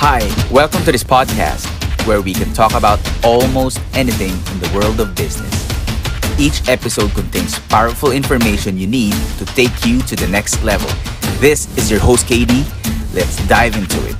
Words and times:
Hi, 0.00 0.24
welcome 0.48 0.80
to 0.88 0.92
this 0.96 1.04
podcast 1.04 1.68
where 2.08 2.24
we 2.24 2.32
can 2.32 2.56
talk 2.56 2.72
about 2.72 2.96
almost 3.20 3.84
anything 3.92 4.32
in 4.32 4.56
the 4.56 4.72
world 4.72 4.96
of 4.96 5.12
business. 5.12 5.52
Each 6.40 6.64
episode 6.72 7.12
contains 7.12 7.60
powerful 7.68 8.08
information 8.08 8.80
you 8.80 8.88
need 8.88 9.12
to 9.36 9.44
take 9.52 9.84
you 9.84 10.00
to 10.08 10.16
the 10.16 10.24
next 10.24 10.64
level. 10.64 10.88
This 11.36 11.68
is 11.76 11.92
your 11.92 12.00
host, 12.00 12.24
KD. 12.32 12.64
Let's 13.12 13.36
dive 13.44 13.76
into 13.76 14.00
it. 14.08 14.16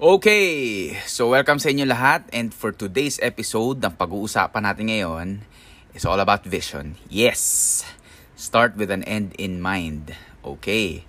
Okay, 0.00 0.96
so 1.04 1.36
welcome 1.36 1.60
sa 1.60 1.68
inyo 1.68 1.84
lahat 1.84 2.24
and 2.32 2.56
for 2.56 2.72
today's 2.72 3.20
episode, 3.20 3.84
ang 3.84 4.00
pag-uusapan 4.00 4.64
natin 4.64 4.88
ngayon 4.88 5.44
is 5.92 6.08
all 6.08 6.24
about 6.24 6.40
vision. 6.48 6.96
Yes! 7.12 7.84
Start 8.32 8.80
with 8.80 8.88
an 8.88 9.04
end 9.04 9.36
in 9.36 9.60
mind. 9.60 10.16
Okay. 10.40 11.04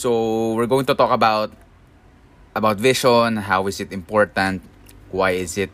So, 0.00 0.56
we're 0.56 0.64
going 0.64 0.88
to 0.88 0.96
talk 0.96 1.12
about 1.12 1.52
about 2.56 2.80
vision, 2.80 3.36
how 3.36 3.68
is 3.68 3.84
it 3.84 3.92
important, 3.92 4.64
why 5.12 5.36
is 5.36 5.60
it 5.60 5.68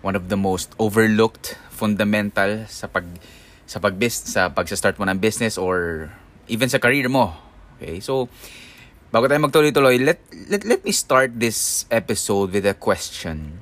one 0.00 0.16
of 0.16 0.32
the 0.32 0.40
most 0.40 0.72
overlooked 0.80 1.60
fundamental 1.68 2.64
sa 2.72 2.88
pag 2.88 3.04
sa 3.68 3.76
pag 3.76 4.00
sa 4.08 4.48
pag 4.48 4.64
start 4.72 4.96
mo 4.96 5.04
ng 5.04 5.20
business 5.20 5.60
or 5.60 6.08
even 6.48 6.72
sa 6.72 6.80
career 6.80 7.12
mo. 7.12 7.36
Okay? 7.76 8.00
So, 8.00 8.32
bago 9.12 9.28
tayo 9.28 9.44
magtuloy-tuloy, 9.44 10.00
let, 10.00 10.24
let, 10.48 10.64
let 10.64 10.80
me 10.80 10.96
start 10.96 11.36
this 11.36 11.84
episode 11.92 12.56
with 12.56 12.64
a 12.64 12.72
question. 12.72 13.60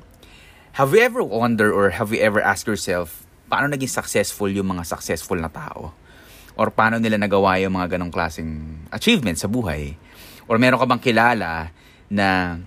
Have 0.79 0.95
you 0.95 1.03
ever 1.03 1.27
wondered 1.27 1.75
or 1.75 1.91
have 1.91 2.15
you 2.15 2.23
ever 2.23 2.39
asked 2.39 2.71
yourself, 2.71 3.27
paano 3.51 3.67
naging 3.67 3.91
successful 3.91 4.47
yung 4.47 4.79
mga 4.79 4.87
successful 4.87 5.43
na 5.43 5.51
tao? 5.51 5.91
Or 6.55 6.71
paano 6.71 7.03
nila 7.03 7.19
nagawa 7.19 7.59
yung 7.59 7.75
mga 7.75 7.99
ganong 7.99 8.15
klaseng 8.15 8.83
achievements 8.95 9.43
sa 9.43 9.51
buhay. 9.51 9.99
Or 10.47 10.59
meron 10.59 10.79
ka 10.79 10.87
bang 10.87 11.03
kilala 11.03 11.75
na 12.11 12.59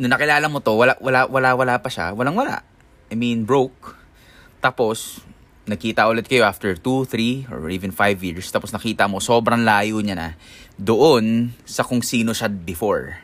nung 0.00 0.12
nakilala 0.12 0.46
mo 0.46 0.62
to, 0.62 0.78
wala, 0.78 0.96
wala, 1.02 1.26
wala, 1.26 1.50
wala 1.58 1.74
pa 1.82 1.90
siya, 1.90 2.14
walang 2.14 2.38
wala. 2.38 2.62
I 3.10 3.18
mean, 3.18 3.44
broke. 3.44 3.98
Tapos, 4.62 5.20
nakita 5.66 6.06
ulit 6.08 6.30
kayo 6.30 6.46
after 6.46 6.72
2, 6.72 7.06
3, 7.48 7.52
or 7.52 7.68
even 7.68 7.90
5 7.92 8.18
years. 8.22 8.48
Tapos 8.48 8.70
nakita 8.72 9.10
mo, 9.10 9.18
sobrang 9.18 9.60
layo 9.60 9.98
niya 10.00 10.16
na 10.16 10.28
doon 10.78 11.52
sa 11.66 11.84
kung 11.84 12.00
sino 12.00 12.32
siya 12.32 12.48
before. 12.48 13.18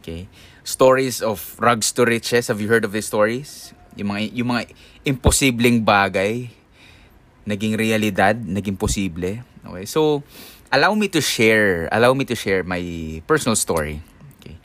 Okay? 0.00 0.30
Stories 0.62 1.20
of 1.20 1.58
rags 1.60 1.92
to 1.92 2.08
riches. 2.08 2.48
Have 2.48 2.62
you 2.62 2.70
heard 2.70 2.86
of 2.86 2.92
these 2.94 3.08
stories? 3.08 3.76
Yung 3.98 4.14
mga, 4.14 4.20
yung 4.32 4.48
mga 4.54 4.62
imposibleng 5.04 5.82
bagay 5.82 6.57
naging 7.48 7.80
realidad, 7.80 8.36
naging 8.36 8.76
posible. 8.76 9.40
Okay? 9.40 9.86
So, 9.88 10.20
allow 10.68 10.92
me 10.92 11.08
to 11.08 11.24
share, 11.24 11.88
allow 11.88 12.12
me 12.12 12.28
to 12.28 12.36
share 12.36 12.60
my 12.60 12.80
personal 13.24 13.56
story. 13.56 14.04
Okay? 14.38 14.60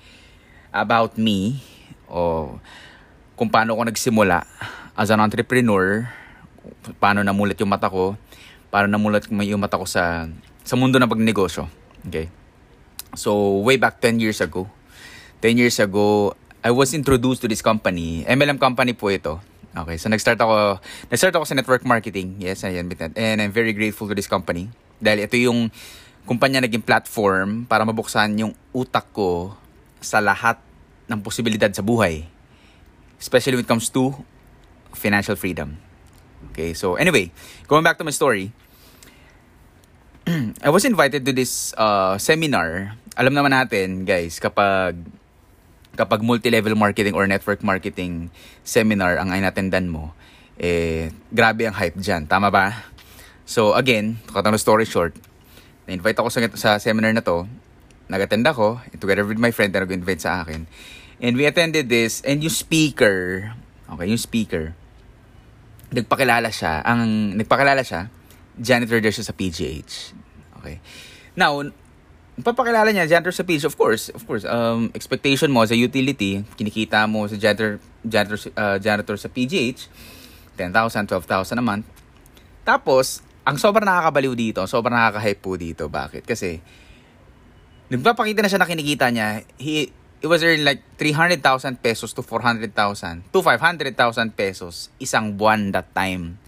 About 0.76 1.16
me, 1.16 1.64
o 2.12 2.60
kung 3.40 3.48
paano 3.48 3.80
ako 3.80 3.88
nagsimula 3.88 4.44
as 5.00 5.10
an 5.10 5.24
entrepreneur, 5.24 6.12
paano 7.00 7.24
namulat 7.24 7.56
yung 7.64 7.72
mata 7.72 7.88
ko, 7.88 8.20
paano 8.68 8.92
namulat 8.92 9.32
yung 9.32 9.64
mata 9.64 9.80
ko 9.80 9.88
sa 9.88 10.28
sa 10.64 10.76
mundo 10.80 11.00
ng 11.00 11.08
pagnegosyo. 11.08 11.68
Okay? 12.08 12.32
So, 13.14 13.62
way 13.62 13.78
back 13.78 14.02
10 14.02 14.20
years 14.20 14.42
ago, 14.42 14.68
10 15.44 15.60
years 15.60 15.78
ago, 15.78 16.34
I 16.64 16.72
was 16.72 16.96
introduced 16.96 17.44
to 17.44 17.52
this 17.52 17.60
company. 17.60 18.24
MLM 18.24 18.58
company 18.58 18.96
po 18.96 19.12
ito. 19.12 19.44
Okay, 19.74 19.98
so 19.98 20.06
nag-start 20.06 20.38
ako, 20.38 20.78
nag-start 21.10 21.34
ako 21.34 21.46
sa 21.50 21.58
network 21.58 21.82
marketing. 21.82 22.38
Yes, 22.38 22.62
ayan, 22.62 22.94
and 23.18 23.38
I'm 23.42 23.50
very 23.50 23.74
grateful 23.74 24.06
to 24.06 24.14
this 24.14 24.30
company. 24.30 24.70
Dahil 25.02 25.26
ito 25.26 25.34
yung 25.34 25.74
kumpanya 26.30 26.62
naging 26.62 26.86
platform 26.86 27.66
para 27.66 27.82
mabuksan 27.82 28.38
yung 28.38 28.54
utak 28.70 29.10
ko 29.10 29.58
sa 29.98 30.22
lahat 30.22 30.62
ng 31.10 31.20
posibilidad 31.26 31.74
sa 31.74 31.82
buhay. 31.82 32.30
Especially 33.18 33.58
when 33.58 33.66
it 33.66 33.72
comes 33.72 33.90
to 33.90 34.14
financial 34.94 35.34
freedom. 35.34 35.82
Okay, 36.54 36.78
so 36.78 36.94
anyway, 36.94 37.34
going 37.66 37.82
back 37.82 37.98
to 37.98 38.06
my 38.06 38.14
story. 38.14 38.54
I 40.62 40.70
was 40.70 40.86
invited 40.86 41.26
to 41.26 41.34
this 41.34 41.74
uh, 41.82 42.22
seminar. 42.22 42.94
Alam 43.18 43.34
naman 43.34 43.58
natin, 43.58 44.06
guys, 44.06 44.38
kapag 44.38 45.02
kapag 45.94 46.26
multi-level 46.26 46.74
marketing 46.74 47.14
or 47.14 47.30
network 47.30 47.62
marketing 47.62 48.34
seminar 48.66 49.22
ang 49.22 49.30
inatendan 49.30 49.90
mo, 49.90 50.14
eh, 50.58 51.14
grabe 51.30 51.70
ang 51.70 51.76
hype 51.78 51.98
dyan. 52.02 52.26
Tama 52.26 52.50
ba? 52.50 52.90
So, 53.46 53.78
again, 53.78 54.18
katang 54.30 54.58
story 54.58 54.86
short, 54.90 55.14
na-invite 55.86 56.18
ako 56.18 56.30
sa, 56.32 56.40
sa 56.56 56.70
seminar 56.82 57.14
na 57.14 57.22
to, 57.22 57.46
nag-attend 58.10 58.46
ako, 58.48 58.82
together 58.98 59.26
with 59.28 59.38
my 59.38 59.52
friend 59.52 59.74
na 59.74 59.86
nag-invite 59.86 60.22
sa 60.22 60.42
akin. 60.42 60.66
And 61.22 61.34
we 61.38 61.46
attended 61.46 61.88
this, 61.88 62.26
and 62.26 62.42
yung 62.42 62.54
speaker, 62.54 63.52
okay, 63.88 64.08
yung 64.10 64.22
speaker, 64.22 64.74
nagpakilala 65.94 66.50
siya, 66.50 66.82
ang 66.82 67.36
nagpakilala 67.38 67.86
siya, 67.86 68.10
janitor 68.58 68.98
there 69.02 69.14
siya 69.14 69.30
sa 69.30 69.34
PGH. 69.34 69.94
Okay. 70.62 70.82
Now, 71.38 71.62
papakilala 72.42 72.90
niya 72.90 73.06
janitor 73.06 73.30
sa 73.30 73.46
page 73.46 73.62
of 73.62 73.78
course 73.78 74.10
of 74.10 74.26
course. 74.26 74.42
Um 74.50 74.90
expectation 74.98 75.54
mo 75.54 75.62
sa 75.70 75.78
utility 75.78 76.42
kinikita 76.58 77.06
mo 77.06 77.30
sa 77.30 77.38
janitor 77.38 77.78
janitor 78.02 78.38
uh, 78.58 78.78
janitor 78.82 79.16
sa 79.22 79.30
PGH 79.30 79.86
10,000 80.58 80.74
12,000 81.10 81.62
a 81.62 81.64
month. 81.64 81.86
Tapos 82.66 83.22
ang 83.46 83.62
sobrang 83.62 83.86
nakakabaliw 83.86 84.34
dito 84.34 84.66
sobrang 84.66 84.98
nakaka-hype 84.98 85.42
po 85.44 85.54
dito. 85.54 85.86
Bakit? 85.92 86.26
Kasi 86.26 86.58
nagpapakita 87.94 88.42
na 88.42 88.50
siya 88.50 88.62
na 88.62 88.70
kinikita 88.70 89.14
niya. 89.14 89.46
He 89.62 89.94
it 90.24 90.32
was 90.32 90.42
earning 90.42 90.64
like 90.66 90.82
300,000 90.98 91.38
pesos 91.84 92.16
to 92.16 92.24
400,000 92.24 92.72
to 93.30 93.40
500,000 93.44 93.94
pesos 94.34 94.90
isang 94.98 95.38
buwan 95.38 95.70
that 95.70 95.94
time. 95.94 96.42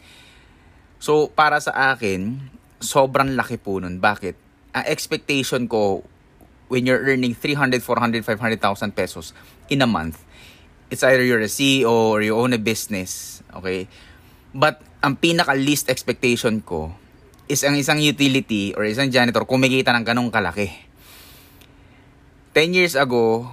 So 0.97 1.29
para 1.29 1.62
sa 1.62 1.94
akin 1.94 2.41
sobrang 2.81 3.38
laki 3.38 3.62
po 3.62 3.78
nun. 3.78 4.01
Bakit 4.01 4.44
uh, 4.75 4.84
expectation 4.84 5.72
ko 5.72 6.03
when 6.68 6.84
you're 6.84 7.00
earning 7.00 7.31
300, 7.31 7.80
400, 7.80 8.28
500,000 8.28 8.91
pesos 8.91 9.31
in 9.72 9.80
a 9.81 9.88
month, 9.88 10.19
it's 10.91 11.02
either 11.02 11.24
you're 11.24 11.41
a 11.41 11.50
CEO 11.50 12.12
or 12.12 12.19
you 12.22 12.36
own 12.36 12.52
a 12.52 12.59
business, 12.59 13.40
okay? 13.56 13.88
But 14.52 14.84
ang 15.00 15.16
pinaka 15.16 15.56
least 15.56 15.88
expectation 15.88 16.59
ko 16.59 16.91
is 17.46 17.62
ang 17.63 17.78
isang 17.78 18.02
utility 18.02 18.74
or 18.74 18.84
isang 18.84 19.13
janitor 19.13 19.46
kumikita 19.46 19.94
ng 19.94 20.03
ganong 20.03 20.34
kalaki. 20.34 20.74
10 22.57 22.74
years 22.74 22.96
ago, 22.97 23.46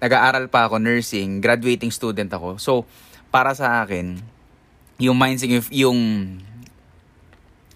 nag-aaral 0.00 0.48
pa 0.48 0.70
ako 0.70 0.78
nursing, 0.78 1.42
graduating 1.42 1.92
student 1.92 2.30
ako. 2.30 2.56
So, 2.56 2.72
para 3.28 3.52
sa 3.52 3.82
akin, 3.84 4.22
yung 4.96 5.18
mindset, 5.18 5.50
yung, 5.50 5.66
yung, 5.74 5.98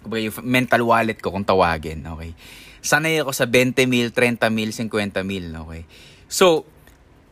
yung 0.07 0.35
mental 0.47 0.83
wallet 0.87 1.19
ko 1.19 1.35
kung 1.35 1.45
tawagin, 1.45 2.01
okay? 2.07 2.33
Sanay 2.83 3.23
ako 3.23 3.31
sa 3.31 3.47
20 3.47 3.87
mil, 3.87 4.11
30 4.11 4.51
mil, 4.51 4.75
50 4.75 5.23
mil. 5.23 5.47
Okay? 5.55 5.87
So, 6.27 6.67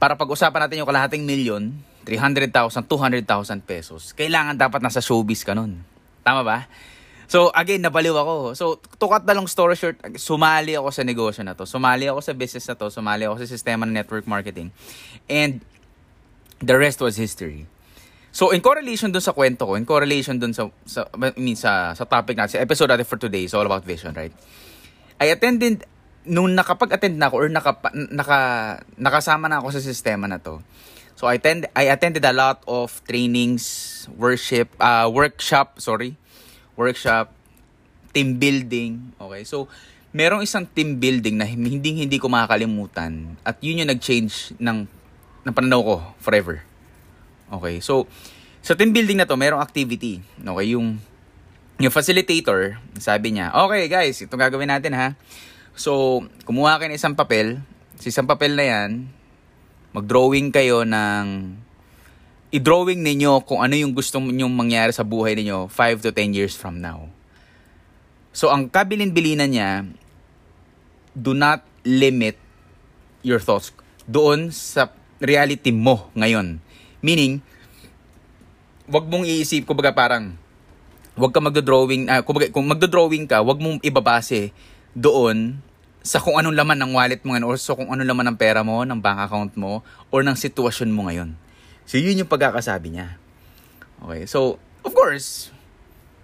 para 0.00 0.14
pag-usapan 0.14 0.64
natin 0.64 0.80
yung 0.80 0.88
kalahating 0.88 1.26
milyon, 1.26 1.74
300,000, 2.06 2.88
200,000 2.88 3.60
pesos, 3.60 4.16
kailangan 4.16 4.56
dapat 4.56 4.80
nasa 4.80 5.04
showbiz 5.04 5.44
ka 5.44 5.52
nun. 5.52 5.82
Tama 6.24 6.40
ba? 6.46 6.70
So, 7.30 7.52
again, 7.54 7.84
nabaliw 7.84 8.16
ako. 8.16 8.34
So, 8.58 8.80
to 8.80 9.06
cut 9.06 9.22
the 9.22 9.34
long 9.36 9.46
story 9.46 9.78
short, 9.78 10.00
sumali 10.18 10.74
ako 10.74 10.90
sa 10.90 11.06
negosyo 11.06 11.46
na 11.46 11.54
to. 11.54 11.62
Sumali 11.62 12.10
ako 12.10 12.18
sa 12.24 12.34
business 12.34 12.66
na 12.66 12.74
to. 12.74 12.90
Sumali 12.90 13.22
ako 13.22 13.38
sa 13.38 13.46
sistema 13.46 13.86
ng 13.86 13.94
network 13.94 14.26
marketing. 14.26 14.74
And, 15.30 15.62
the 16.58 16.74
rest 16.74 16.98
was 16.98 17.14
history. 17.14 17.70
So, 18.30 18.54
in 18.54 18.62
correlation 18.62 19.10
dun 19.10 19.22
sa 19.22 19.34
kwento 19.34 19.66
ko, 19.66 19.74
in 19.74 19.86
correlation 19.86 20.38
dun 20.38 20.54
sa, 20.54 20.70
sa 20.86 21.06
I 21.18 21.34
mean, 21.38 21.58
sa, 21.58 21.94
sa 21.98 22.06
topic 22.06 22.38
natin, 22.38 22.58
sa 22.58 22.62
episode 22.62 22.90
natin 22.90 23.06
for 23.06 23.18
today 23.18 23.46
is 23.46 23.54
all 23.54 23.66
about 23.66 23.82
vision, 23.82 24.14
right? 24.14 24.34
I 25.20 25.28
attended 25.36 25.84
nung 26.24 26.56
nakapag-attend 26.56 27.20
na 27.20 27.28
ako 27.28 27.36
or 27.44 27.48
naka, 27.52 27.76
naka, 27.92 28.38
nakasama 28.96 29.52
na 29.52 29.60
ako 29.60 29.76
sa 29.76 29.84
sistema 29.84 30.24
na 30.24 30.40
to. 30.40 30.64
So 31.20 31.28
I 31.28 31.36
attend 31.36 31.68
I 31.76 31.92
attended 31.92 32.24
a 32.24 32.32
lot 32.32 32.64
of 32.64 33.04
trainings, 33.04 34.08
worship, 34.16 34.72
uh, 34.80 35.04
workshop, 35.12 35.76
sorry. 35.76 36.16
Workshop, 36.80 37.36
team 38.16 38.40
building. 38.40 39.12
Okay? 39.20 39.44
So 39.44 39.68
merong 40.16 40.40
isang 40.40 40.64
team 40.64 40.96
building 40.96 41.36
na 41.36 41.44
hindi 41.44 41.92
hindi 41.92 42.16
ko 42.16 42.32
makakalimutan 42.32 43.36
at 43.44 43.60
yun 43.60 43.84
yung 43.84 43.92
nag-change 43.92 44.56
ng 44.56 44.88
ng 45.44 45.52
pananaw 45.52 45.80
ko 45.84 45.96
forever. 46.24 46.64
Okay? 47.52 47.84
So 47.84 48.08
sa 48.64 48.72
team 48.72 48.96
building 48.96 49.20
na 49.20 49.28
to, 49.28 49.36
merong 49.36 49.60
activity. 49.60 50.24
Okay? 50.40 50.72
Yung 50.72 51.04
yung 51.80 51.92
facilitator, 51.92 52.76
sabi 53.00 53.32
niya, 53.32 53.56
okay 53.56 53.88
guys, 53.88 54.20
ito 54.20 54.36
gagawin 54.36 54.68
natin 54.68 54.92
ha. 54.92 55.16
So, 55.72 56.20
kumuha 56.44 56.76
kayo 56.76 56.92
ng 56.92 57.00
isang 57.00 57.16
papel. 57.16 57.64
Sa 57.96 58.12
isang 58.12 58.28
papel 58.28 58.52
na 58.52 58.64
yan, 58.68 59.08
mag-drawing 59.96 60.52
kayo 60.52 60.84
ng... 60.84 61.56
I-drawing 62.50 63.00
ninyo 63.00 63.46
kung 63.46 63.64
ano 63.64 63.72
yung 63.78 63.96
gusto 63.96 64.20
ninyong 64.20 64.52
mangyari 64.52 64.92
sa 64.92 65.06
buhay 65.06 65.38
ninyo 65.38 65.72
5 65.72 66.04
to 66.04 66.10
10 66.12 66.36
years 66.36 66.52
from 66.52 66.84
now. 66.84 67.08
So, 68.36 68.52
ang 68.52 68.68
kabilin-bilinan 68.68 69.48
niya, 69.48 69.88
do 71.16 71.32
not 71.32 71.64
limit 71.86 72.36
your 73.24 73.40
thoughts 73.40 73.72
doon 74.04 74.52
sa 74.52 74.92
reality 75.22 75.72
mo 75.72 76.12
ngayon. 76.12 76.60
Meaning, 77.00 77.40
wag 78.90 79.06
mong 79.06 79.24
iisip, 79.24 79.64
kumbaga 79.64 79.94
parang, 79.94 80.34
wag 81.20 81.32
ka 81.36 81.40
magdo-drawing, 81.44 82.08
uh, 82.08 82.24
kumbaga, 82.24 82.48
kung 82.48 82.64
magdo-drawing 82.64 83.28
ka, 83.28 83.44
wag 83.44 83.60
mong 83.60 83.84
ibabase 83.84 84.56
doon 84.96 85.60
sa 86.00 86.16
kung 86.16 86.40
anong 86.40 86.56
laman 86.56 86.80
ng 86.80 86.92
wallet 86.96 87.20
mo 87.22 87.36
ngayon 87.36 87.44
or 87.44 87.56
sa 87.60 87.76
kung 87.76 87.92
anong 87.92 88.08
laman 88.08 88.32
ng 88.32 88.38
pera 88.40 88.64
mo, 88.64 88.80
ng 88.80 88.96
bank 88.96 89.28
account 89.28 89.52
mo, 89.60 89.84
or 90.08 90.24
ng 90.24 90.32
sitwasyon 90.32 90.90
mo 90.90 91.06
ngayon. 91.12 91.36
So, 91.84 92.00
yun 92.00 92.24
yung 92.24 92.30
pagkakasabi 92.30 92.96
niya. 92.96 93.20
Okay, 94.00 94.24
so, 94.24 94.56
of 94.80 94.96
course, 94.96 95.52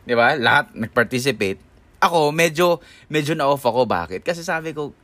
di 0.08 0.16
ba, 0.16 0.32
lahat 0.40 0.72
nag-participate. 0.72 1.60
Ako, 2.00 2.32
medyo, 2.32 2.80
medyo 3.12 3.36
na-off 3.36 3.60
ako. 3.68 3.84
Bakit? 3.84 4.24
Kasi 4.24 4.40
sabi 4.40 4.72
ko, 4.72 4.96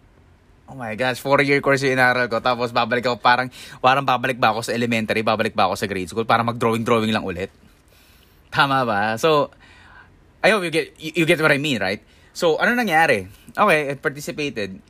Oh 0.73 0.79
my 0.79 0.97
gosh, 0.97 1.21
four-year 1.21 1.61
course 1.61 1.85
yung 1.85 2.00
inaral 2.00 2.33
ko. 2.33 2.41
Tapos 2.41 2.73
babalik 2.73 3.05
ako, 3.05 3.21
parang, 3.21 3.53
parang 3.85 4.00
babalik 4.06 4.41
ba 4.41 4.56
ako 4.56 4.65
sa 4.65 4.73
elementary, 4.73 5.21
babalik 5.21 5.53
ba 5.53 5.69
ako 5.69 5.77
sa 5.77 5.85
grade 5.85 6.09
school, 6.09 6.25
para 6.25 6.41
mag-drawing-drawing 6.41 7.12
lang 7.12 7.27
ulit. 7.27 7.53
Tama 8.49 8.81
ba? 8.89 9.21
So, 9.21 9.53
I 10.43 10.50
hope 10.50 10.67
you 10.67 10.75
get, 10.75 10.93
you, 10.99 11.25
get 11.25 11.39
what 11.39 11.55
I 11.55 11.59
mean, 11.62 11.79
right? 11.79 12.03
So, 12.35 12.59
ano 12.59 12.75
nangyari? 12.75 13.31
Okay, 13.55 13.81
I 13.91 13.94
participated. 13.94 14.83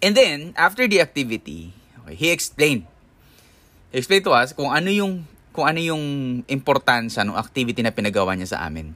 And 0.00 0.12
then, 0.16 0.56
after 0.56 0.88
the 0.88 1.04
activity, 1.04 1.76
okay, 2.02 2.16
he 2.16 2.32
explained. 2.32 2.88
He 3.92 4.00
explained 4.00 4.24
to 4.24 4.32
us 4.32 4.56
kung 4.56 4.72
ano 4.72 4.88
yung 4.88 5.28
kung 5.52 5.64
ano 5.64 5.80
yung 5.80 6.04
importansya 6.44 7.24
ng 7.24 7.36
activity 7.36 7.80
na 7.80 7.92
pinagawa 7.92 8.36
niya 8.36 8.56
sa 8.56 8.68
amin. 8.68 8.92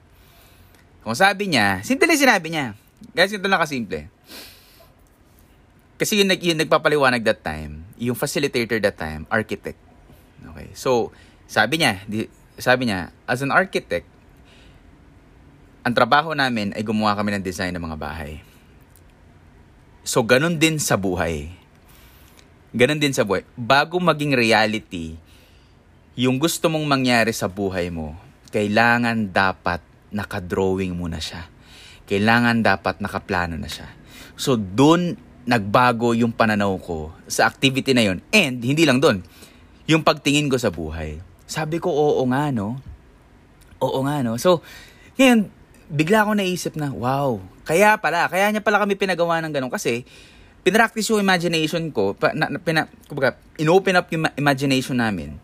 Kung 1.00 1.16
sabi 1.16 1.48
niya, 1.48 1.80
simple 1.80 2.12
sinabi 2.12 2.52
niya. 2.52 2.76
Guys, 3.16 3.32
ito 3.32 3.48
lang 3.48 3.64
kasimple 3.64 4.12
kasi 6.00 6.16
yung, 6.16 6.32
yung 6.32 6.56
nagpapaliwanag 6.64 7.20
that 7.28 7.44
time, 7.44 7.84
yung 8.00 8.16
facilitator 8.16 8.80
that 8.80 8.96
time, 8.96 9.28
architect. 9.28 9.76
Okay. 10.40 10.72
So, 10.72 11.12
sabi 11.44 11.84
niya, 11.84 12.00
di, 12.08 12.24
sabi 12.56 12.88
niya, 12.88 13.12
as 13.28 13.44
an 13.44 13.52
architect, 13.52 14.08
ang 15.80 15.94
trabaho 15.96 16.36
namin 16.36 16.76
ay 16.76 16.84
gumawa 16.84 17.16
kami 17.16 17.36
ng 17.36 17.44
design 17.44 17.72
ng 17.72 17.84
mga 17.84 17.96
bahay. 17.96 18.44
So, 20.04 20.20
ganun 20.24 20.60
din 20.60 20.76
sa 20.76 21.00
buhay. 21.00 21.48
Ganun 22.76 23.00
din 23.00 23.16
sa 23.16 23.24
buhay. 23.24 23.44
Bago 23.56 23.96
maging 24.00 24.36
reality, 24.36 25.16
yung 26.16 26.36
gusto 26.36 26.68
mong 26.68 26.84
mangyari 26.84 27.32
sa 27.32 27.48
buhay 27.48 27.88
mo, 27.88 28.16
kailangan 28.52 29.32
dapat 29.32 29.80
nakadrawing 30.12 30.92
mo 30.92 31.08
na 31.08 31.22
siya. 31.22 31.48
Kailangan 32.04 32.60
dapat 32.60 33.00
nakaplano 33.00 33.56
na 33.56 33.70
siya. 33.70 33.88
So, 34.36 34.58
dun 34.58 35.16
nagbago 35.48 36.12
yung 36.12 36.30
pananaw 36.36 36.76
ko 36.78 37.10
sa 37.24 37.48
activity 37.48 37.96
na 37.96 38.04
yon 38.04 38.18
and 38.30 38.60
hindi 38.60 38.84
lang 38.84 39.00
doon 39.00 39.24
yung 39.88 40.04
pagtingin 40.04 40.52
ko 40.52 40.60
sa 40.60 40.68
buhay 40.68 41.18
sabi 41.48 41.80
ko 41.80 41.88
oo 41.90 42.22
nga 42.28 42.52
no 42.52 42.76
oo 43.80 43.98
nga 44.04 44.20
no 44.20 44.36
so 44.36 44.60
ngayon 45.16 45.48
bigla 45.90 46.22
ako 46.22 46.38
naisip 46.38 46.78
na 46.78 46.94
wow 46.94 47.42
kaya 47.66 47.98
pala 47.98 48.30
kaya 48.30 48.48
niya 48.50 48.62
pala 48.62 48.78
kami 48.82 48.94
pinagawa 48.94 49.42
ng 49.42 49.52
ganun. 49.54 49.70
Kasi 49.70 50.06
pinractice 50.62 51.08
yung 51.10 51.22
imagination 51.22 51.88
ko 51.90 52.14
pa, 52.14 52.36
na, 52.36 52.52
na, 52.52 52.58
pina, 52.60 52.86
kumbaga, 53.08 53.38
inopen 53.58 53.98
up 53.98 54.06
yung 54.12 54.28
imagination 54.38 54.96
namin 54.98 55.34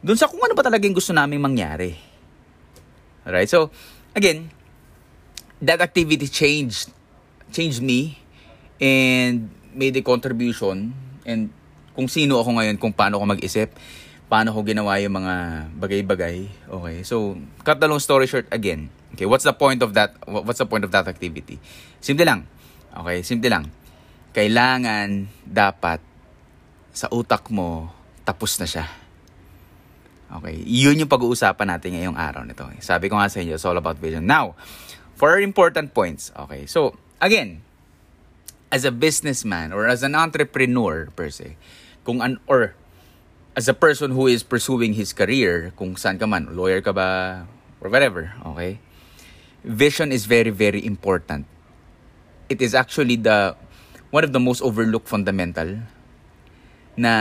doon 0.00 0.16
sa 0.16 0.28
kung 0.28 0.40
ano 0.40 0.56
ba 0.56 0.64
talagang 0.64 0.96
gusto 0.96 1.12
namin 1.12 1.36
mangyari. 1.36 1.92
Right 3.28 3.48
so 3.48 3.68
again 4.16 4.48
that 5.60 5.80
activity 5.84 6.24
changed 6.24 6.88
changed 7.52 7.84
me 7.84 8.16
and 8.80 9.52
made 9.76 9.92
a 9.92 10.02
contribution 10.02 10.96
and 11.28 11.52
kung 11.94 12.08
sino 12.08 12.40
ako 12.40 12.56
ngayon, 12.56 12.76
kung 12.80 12.94
paano 12.94 13.20
ako 13.20 13.36
mag-isip, 13.36 13.76
paano 14.30 14.54
ko 14.54 14.62
ginawa 14.62 15.02
yung 15.02 15.18
mga 15.18 15.34
bagay-bagay. 15.74 16.36
Okay, 16.70 16.96
so, 17.02 17.34
cut 17.66 17.82
the 17.82 17.90
long 17.90 17.98
story 17.98 18.30
short 18.30 18.46
again. 18.54 18.86
Okay, 19.10 19.26
what's 19.26 19.42
the 19.42 19.52
point 19.52 19.82
of 19.82 19.90
that, 19.98 20.14
what's 20.30 20.62
the 20.62 20.70
point 20.70 20.86
of 20.86 20.94
that 20.94 21.10
activity? 21.10 21.58
Simple 21.98 22.22
lang. 22.22 22.46
Okay, 22.94 23.26
simple 23.26 23.50
lang. 23.50 23.66
Kailangan, 24.30 25.26
dapat, 25.42 25.98
sa 26.94 27.10
utak 27.10 27.50
mo, 27.50 27.90
tapos 28.22 28.54
na 28.62 28.70
siya. 28.70 28.86
Okay, 30.30 30.62
yun 30.62 30.94
yung 30.94 31.10
pag-uusapan 31.10 31.74
natin 31.74 31.98
ngayong 31.98 32.14
araw 32.14 32.46
nito. 32.46 32.62
Sabi 32.78 33.10
ko 33.10 33.18
nga 33.18 33.26
sa 33.26 33.42
inyo, 33.42 33.58
it's 33.58 33.66
all 33.66 33.74
about 33.74 33.98
vision. 33.98 34.30
Now, 34.30 34.54
for 35.18 35.42
important 35.42 35.90
points. 35.90 36.30
Okay, 36.46 36.70
so, 36.70 36.94
again, 37.18 37.66
as 38.70 38.86
a 38.86 38.94
businessman 38.94 39.74
or 39.74 39.90
as 39.90 40.06
an 40.06 40.14
entrepreneur 40.14 41.10
per 41.18 41.34
se, 41.34 41.58
kung 42.06 42.22
an 42.22 42.38
or 42.46 42.78
as 43.60 43.68
a 43.68 43.76
person 43.76 44.16
who 44.16 44.24
is 44.24 44.40
pursuing 44.40 44.96
his 44.96 45.12
career, 45.12 45.68
kung 45.76 45.92
saan 45.92 46.16
ka 46.16 46.24
man, 46.24 46.56
lawyer 46.56 46.80
ka 46.80 46.96
ba, 46.96 47.44
or 47.84 47.92
whatever, 47.92 48.32
okay? 48.56 48.80
Vision 49.60 50.16
is 50.16 50.24
very, 50.24 50.48
very 50.48 50.80
important. 50.80 51.44
It 52.48 52.64
is 52.64 52.72
actually 52.72 53.20
the 53.20 53.52
one 54.08 54.24
of 54.24 54.32
the 54.32 54.40
most 54.40 54.64
overlooked 54.64 55.12
fundamental 55.12 55.84
na 56.96 57.12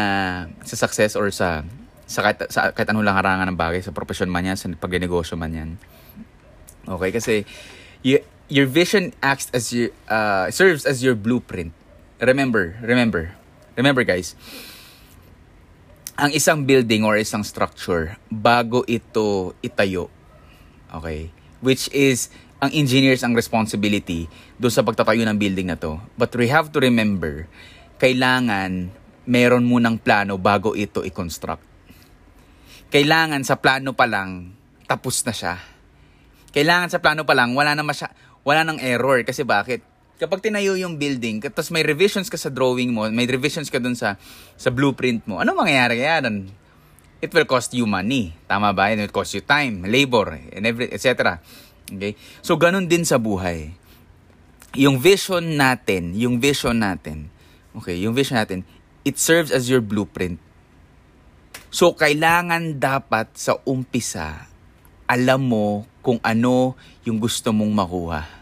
sa 0.63 0.79
success 0.79 1.19
or 1.19 1.27
sa 1.27 1.67
sa 2.07 2.23
kahit, 2.23 2.47
sa 2.47 2.71
kahit 2.71 2.87
anong 2.87 3.03
lang 3.03 3.19
harangan 3.19 3.51
ng 3.51 3.59
bagay, 3.59 3.83
sa 3.83 3.91
profession 3.91 4.31
man 4.31 4.47
yan, 4.47 4.55
sa 4.55 4.71
pagnegosyo 4.71 5.35
man 5.35 5.51
yan. 5.51 5.69
Okay, 6.87 7.11
kasi 7.11 7.43
y- 7.99 8.23
your 8.47 8.65
vision 8.65 9.11
acts 9.19 9.51
as 9.51 9.75
your 9.75 9.91
uh, 10.07 10.47
serves 10.55 10.87
as 10.87 11.03
your 11.03 11.19
blueprint. 11.19 11.75
Remember, 12.23 12.79
remember, 12.79 13.35
remember 13.75 14.07
guys. 14.07 14.39
Ang 16.19 16.35
isang 16.35 16.67
building 16.67 17.07
or 17.07 17.15
isang 17.15 17.47
structure 17.47 18.19
bago 18.27 18.83
ito 18.91 19.55
itayo. 19.63 20.11
Okay? 20.91 21.31
Which 21.63 21.87
is 21.95 22.27
ang 22.59 22.75
engineers 22.75 23.23
ang 23.23 23.31
responsibility 23.31 24.27
do 24.59 24.67
sa 24.67 24.83
pagtatayo 24.83 25.23
ng 25.23 25.39
building 25.39 25.71
na 25.71 25.79
to. 25.79 25.95
But 26.19 26.35
we 26.35 26.51
have 26.51 26.75
to 26.75 26.83
remember, 26.83 27.47
kailangan 28.03 28.91
meron 29.23 29.63
munang 29.63 29.95
plano 29.95 30.35
bago 30.35 30.75
ito 30.75 31.07
i-construct. 31.07 31.63
Kailangan 32.91 33.47
sa 33.47 33.55
plano 33.55 33.95
pa 33.95 34.03
lang, 34.03 34.51
tapos 34.91 35.23
na 35.23 35.31
siya. 35.31 35.55
Kailangan 36.51 36.91
sa 36.91 36.99
plano 36.99 37.23
pa 37.23 37.31
lang, 37.31 37.55
wala 37.55 37.77
na 37.77 37.85
masya, 37.85 38.11
wala 38.43 38.67
nang 38.67 38.81
error. 38.81 39.23
Kasi 39.23 39.47
bakit? 39.47 39.85
Kapag 40.19 40.43
tinayo 40.43 40.75
yung 40.75 40.99
building, 40.99 41.39
tapos 41.47 41.71
may 41.71 41.79
revisions 41.79 42.27
ka 42.27 42.35
sa 42.35 42.51
drawing 42.51 42.91
mo, 42.91 43.07
may 43.07 43.23
revisions 43.23 43.71
ka 43.71 43.79
dun 43.79 43.95
sa, 43.95 44.19
sa 44.59 44.67
blueprint 44.67 45.23
mo, 45.23 45.39
ano 45.39 45.55
mangyayari 45.55 46.03
kaya 46.03 46.27
dun? 46.27 46.51
It 47.23 47.31
will 47.31 47.47
cost 47.47 47.71
you 47.71 47.87
money. 47.87 48.35
Tama 48.43 48.75
ba? 48.75 48.91
It 48.91 48.99
will 48.99 49.15
cost 49.15 49.31
you 49.31 49.39
time, 49.39 49.87
labor, 49.87 50.35
and 50.51 50.67
every, 50.67 50.91
etc. 50.91 51.39
Okay? 51.87 52.19
So, 52.43 52.59
ganun 52.59 52.91
din 52.91 53.07
sa 53.07 53.15
buhay. 53.15 53.71
Yung 54.75 54.99
vision 54.99 55.55
natin, 55.55 56.11
yung 56.19 56.43
vision 56.43 56.83
natin, 56.83 57.31
okay, 57.71 57.95
yung 57.95 58.11
vision 58.11 58.39
natin, 58.39 58.67
it 59.07 59.15
serves 59.15 59.55
as 59.55 59.71
your 59.71 59.79
blueprint. 59.79 60.35
So, 61.71 61.95
kailangan 61.95 62.75
dapat 62.75 63.35
sa 63.39 63.55
umpisa, 63.63 64.47
alam 65.07 65.47
mo 65.47 65.87
kung 66.03 66.19
ano 66.23 66.75
yung 67.07 67.23
gusto 67.23 67.55
mong 67.55 67.71
makuha. 67.71 68.38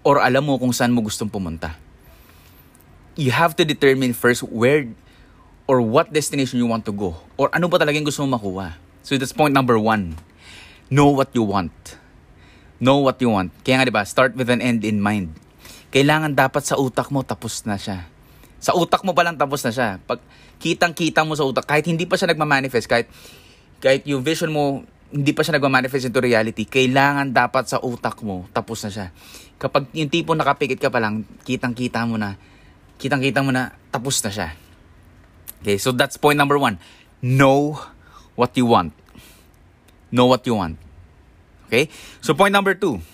Or 0.00 0.20
alam 0.20 0.48
mo 0.48 0.56
kung 0.56 0.72
saan 0.72 0.96
mo 0.96 1.04
gustong 1.04 1.28
pumunta. 1.28 1.76
You 3.20 3.36
have 3.36 3.52
to 3.60 3.68
determine 3.68 4.16
first 4.16 4.40
where 4.48 4.88
or 5.68 5.84
what 5.84 6.08
destination 6.10 6.58
you 6.58 6.66
want 6.66 6.88
to 6.88 6.94
go. 6.94 7.20
Or 7.36 7.52
ano 7.52 7.68
ba 7.68 7.76
talagang 7.76 8.02
gusto 8.02 8.24
mong 8.24 8.40
makuha. 8.40 8.68
So 9.04 9.14
that's 9.20 9.36
point 9.36 9.52
number 9.52 9.76
one. 9.76 10.16
Know 10.88 11.12
what 11.12 11.30
you 11.36 11.44
want. 11.44 11.72
Know 12.80 13.04
what 13.04 13.20
you 13.20 13.28
want. 13.28 13.52
Kaya 13.60 13.84
nga 13.84 13.86
diba, 13.86 14.02
start 14.08 14.32
with 14.34 14.48
an 14.48 14.64
end 14.64 14.82
in 14.88 15.04
mind. 15.04 15.36
Kailangan 15.92 16.32
dapat 16.32 16.64
sa 16.64 16.80
utak 16.80 17.12
mo 17.12 17.20
tapos 17.20 17.62
na 17.68 17.76
siya. 17.76 18.08
Sa 18.56 18.72
utak 18.72 19.04
mo 19.04 19.12
pa 19.12 19.20
lang 19.20 19.36
tapos 19.36 19.60
na 19.62 19.70
siya. 19.70 20.00
Pag 20.08 20.24
kitang-kita 20.56 21.22
mo 21.28 21.36
sa 21.36 21.44
utak, 21.44 21.68
kahit 21.68 21.84
hindi 21.84 22.08
pa 22.08 22.16
siya 22.16 22.32
nagmamanifest, 22.32 22.88
kahit, 22.88 23.06
kahit 23.84 24.04
yung 24.08 24.24
vision 24.24 24.52
mo 24.52 24.84
hindi 25.10 25.34
pa 25.34 25.42
siya 25.42 25.58
nagma-manifest 25.58 26.06
into 26.06 26.22
reality, 26.22 26.62
kailangan 26.62 27.34
dapat 27.34 27.66
sa 27.66 27.82
utak 27.82 28.22
mo, 28.22 28.46
tapos 28.54 28.78
na 28.86 28.90
siya. 28.94 29.06
Kapag 29.60 29.92
yung 29.92 30.08
tipo 30.08 30.32
nakapikit 30.32 30.80
ka 30.80 30.88
pa 30.88 30.98
lang, 30.98 31.28
kitang-kita 31.44 32.08
mo 32.08 32.16
na, 32.16 32.40
kitang-kita 32.96 33.44
mo 33.44 33.52
na, 33.52 33.76
tapos 33.92 34.24
na 34.24 34.32
siya. 34.32 34.48
Okay, 35.60 35.76
so 35.76 35.92
that's 35.92 36.16
point 36.16 36.40
number 36.40 36.56
one. 36.56 36.80
Know 37.20 37.76
what 38.34 38.56
you 38.56 38.64
want. 38.64 38.96
Know 40.08 40.24
what 40.24 40.48
you 40.48 40.56
want. 40.56 40.80
Okay? 41.68 41.92
So 42.24 42.32
point 42.32 42.56
number 42.56 42.72
two. 42.72 43.04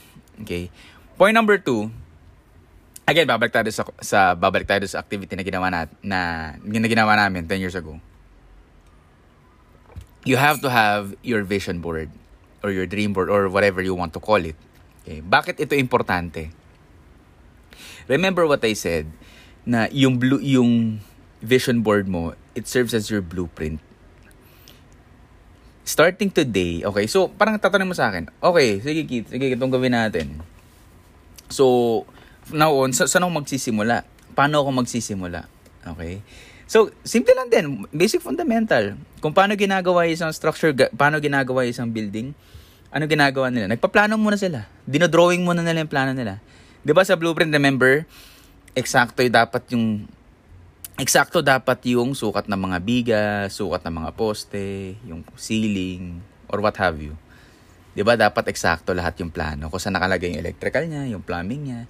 Okay? 0.46 0.70
Point 1.18 1.34
number 1.34 1.58
two, 1.58 1.90
again, 3.02 3.26
babalik 3.26 3.50
tayo 3.50 3.66
sa, 3.74 3.82
sa 3.98 4.38
babalik 4.38 4.70
tayo 4.70 4.86
sa 4.86 5.02
activity 5.02 5.34
na 5.34 5.42
ginawa 5.42 5.66
na, 5.68 5.90
na, 5.98 6.20
na 6.62 6.88
ginawa 6.88 7.18
namin 7.18 7.50
10 7.50 7.58
years 7.58 7.74
ago 7.74 7.98
you 10.26 10.36
have 10.36 10.60
to 10.60 10.68
have 10.68 11.14
your 11.22 11.46
vision 11.46 11.78
board 11.78 12.10
or 12.60 12.74
your 12.74 12.84
dream 12.84 13.14
board 13.14 13.30
or 13.30 13.48
whatever 13.48 13.80
you 13.80 13.94
want 13.94 14.12
to 14.12 14.20
call 14.20 14.42
it. 14.42 14.58
Okay. 15.06 15.22
Bakit 15.22 15.62
ito 15.62 15.78
importante? 15.78 16.50
Remember 18.10 18.42
what 18.42 18.58
I 18.66 18.74
said 18.74 19.06
na 19.62 19.86
yung 19.94 20.18
blue 20.18 20.42
yung 20.42 20.98
vision 21.38 21.86
board 21.86 22.10
mo, 22.10 22.34
it 22.58 22.66
serves 22.66 22.90
as 22.90 23.06
your 23.06 23.22
blueprint. 23.22 23.78
Starting 25.86 26.26
today, 26.26 26.82
okay, 26.82 27.06
so 27.06 27.30
parang 27.30 27.54
tatanong 27.54 27.86
mo 27.86 27.94
sa 27.94 28.10
akin, 28.10 28.26
okay, 28.42 28.82
sige 28.82 29.06
Kit, 29.06 29.30
sige 29.30 29.54
itong 29.54 29.70
gawin 29.70 29.94
natin. 29.94 30.42
So, 31.46 32.02
now 32.50 32.74
on, 32.74 32.90
sa, 32.90 33.06
saan 33.06 33.22
ako 33.22 33.46
magsisimula? 33.46 34.02
Paano 34.34 34.66
ako 34.66 34.82
magsisimula? 34.82 35.46
Okay? 35.86 36.18
So, 36.66 36.90
simple 37.06 37.30
lang 37.38 37.46
din. 37.46 37.86
Basic 37.94 38.18
fundamental. 38.18 38.98
Kung 39.22 39.30
paano 39.30 39.54
ginagawa 39.54 40.10
isang 40.10 40.34
structure, 40.34 40.74
paano 40.98 41.22
ginagawa 41.22 41.62
isang 41.62 41.86
building, 41.94 42.34
ano 42.96 43.04
ginagawa 43.04 43.52
nila? 43.52 43.68
Nagpaplano 43.76 44.16
muna 44.16 44.40
sila. 44.40 44.64
Dinodrawing 44.88 45.44
muna 45.44 45.60
nila 45.60 45.84
yung 45.84 45.92
plano 45.92 46.16
nila. 46.16 46.40
Di 46.80 46.96
ba 46.96 47.04
sa 47.04 47.12
blueprint, 47.12 47.52
remember, 47.52 48.08
eksakto 48.72 49.20
dapat 49.28 49.68
yung 49.76 50.08
eksakto 50.96 51.44
dapat 51.44 51.76
yung 51.92 52.16
sukat 52.16 52.48
ng 52.48 52.56
mga 52.56 52.78
biga, 52.80 53.24
sukat 53.52 53.84
ng 53.84 53.94
mga 54.00 54.10
poste, 54.16 54.96
yung 55.04 55.20
ceiling, 55.36 56.24
or 56.48 56.64
what 56.64 56.72
have 56.80 56.96
you. 56.96 57.12
'Di 57.92 58.00
ba 58.00 58.16
dapat 58.16 58.48
eksakto 58.48 58.96
lahat 58.96 59.20
yung 59.20 59.28
plano 59.28 59.68
kung 59.68 59.76
saan 59.76 59.92
nakalagay 59.92 60.32
yung 60.32 60.40
electrical 60.40 60.88
niya, 60.88 61.04
yung 61.12 61.20
plumbing 61.20 61.68
niya. 61.68 61.80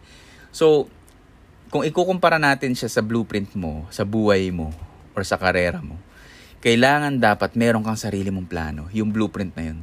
So, 0.50 0.90
kung 1.70 1.86
ikukumpara 1.86 2.42
natin 2.42 2.74
siya 2.74 2.90
sa 2.90 2.98
blueprint 2.98 3.54
mo, 3.54 3.86
sa 3.94 4.02
buhay 4.02 4.50
mo, 4.50 4.74
or 5.14 5.22
sa 5.22 5.38
karera 5.38 5.78
mo, 5.78 6.02
kailangan 6.66 7.14
dapat 7.22 7.54
meron 7.54 7.86
kang 7.86 7.98
sarili 7.98 8.34
mong 8.34 8.50
plano, 8.50 8.90
yung 8.90 9.14
blueprint 9.14 9.54
na 9.54 9.70
yun. 9.70 9.78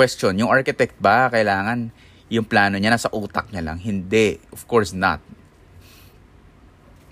Question, 0.00 0.40
yung 0.40 0.48
architect 0.48 0.96
ba 0.96 1.28
kailangan 1.28 1.92
yung 2.32 2.48
plano 2.48 2.80
niya 2.80 2.96
nasa 2.96 3.12
utak 3.12 3.52
niya 3.52 3.60
lang? 3.60 3.76
Hindi, 3.76 4.40
of 4.48 4.64
course 4.64 4.96
not 4.96 5.20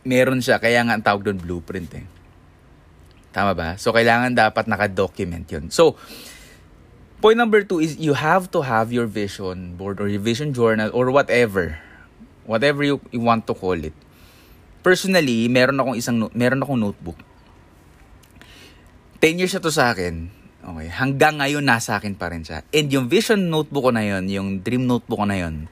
meron 0.08 0.40
siya, 0.40 0.56
kaya 0.56 0.80
nga 0.80 0.96
ang 0.96 1.04
tawag 1.04 1.28
doon 1.28 1.36
blueprint 1.36 1.92
eh. 1.92 2.06
Tama 3.28 3.52
ba? 3.52 3.76
So, 3.76 3.92
kailangan 3.92 4.32
dapat 4.32 4.64
naka-document 4.64 5.44
yun. 5.52 5.68
So, 5.68 6.00
point 7.20 7.36
number 7.36 7.60
two 7.60 7.84
is 7.84 8.00
you 8.00 8.16
have 8.16 8.48
to 8.56 8.64
have 8.64 8.88
your 8.88 9.04
vision 9.04 9.76
board 9.76 10.00
or 10.00 10.08
your 10.08 10.24
vision 10.24 10.56
journal 10.56 10.88
or 10.96 11.12
whatever. 11.12 11.76
Whatever 12.48 12.80
you, 12.80 12.96
you 13.12 13.20
want 13.20 13.44
to 13.44 13.52
call 13.52 13.76
it. 13.76 13.92
Personally, 14.80 15.52
meron 15.52 15.76
akong 15.76 16.00
isang, 16.00 16.32
meron 16.32 16.64
akong 16.64 16.80
notebook. 16.80 17.20
10 19.20 19.36
years 19.44 19.52
na 19.52 19.60
to 19.60 19.68
sa 19.68 19.92
akin. 19.92 20.32
Okay. 20.68 20.88
Hanggang 20.92 21.40
ngayon, 21.40 21.64
nasa 21.64 21.96
akin 21.96 22.12
pa 22.12 22.28
rin 22.28 22.44
siya. 22.44 22.60
And 22.68 22.92
yung 22.92 23.08
vision 23.08 23.48
notebook 23.48 23.88
ko 23.88 23.92
na 23.94 24.04
yun, 24.04 24.28
yung 24.28 24.48
dream 24.60 24.84
notebook 24.84 25.24
ko 25.24 25.26
na 25.28 25.40
yun, 25.40 25.64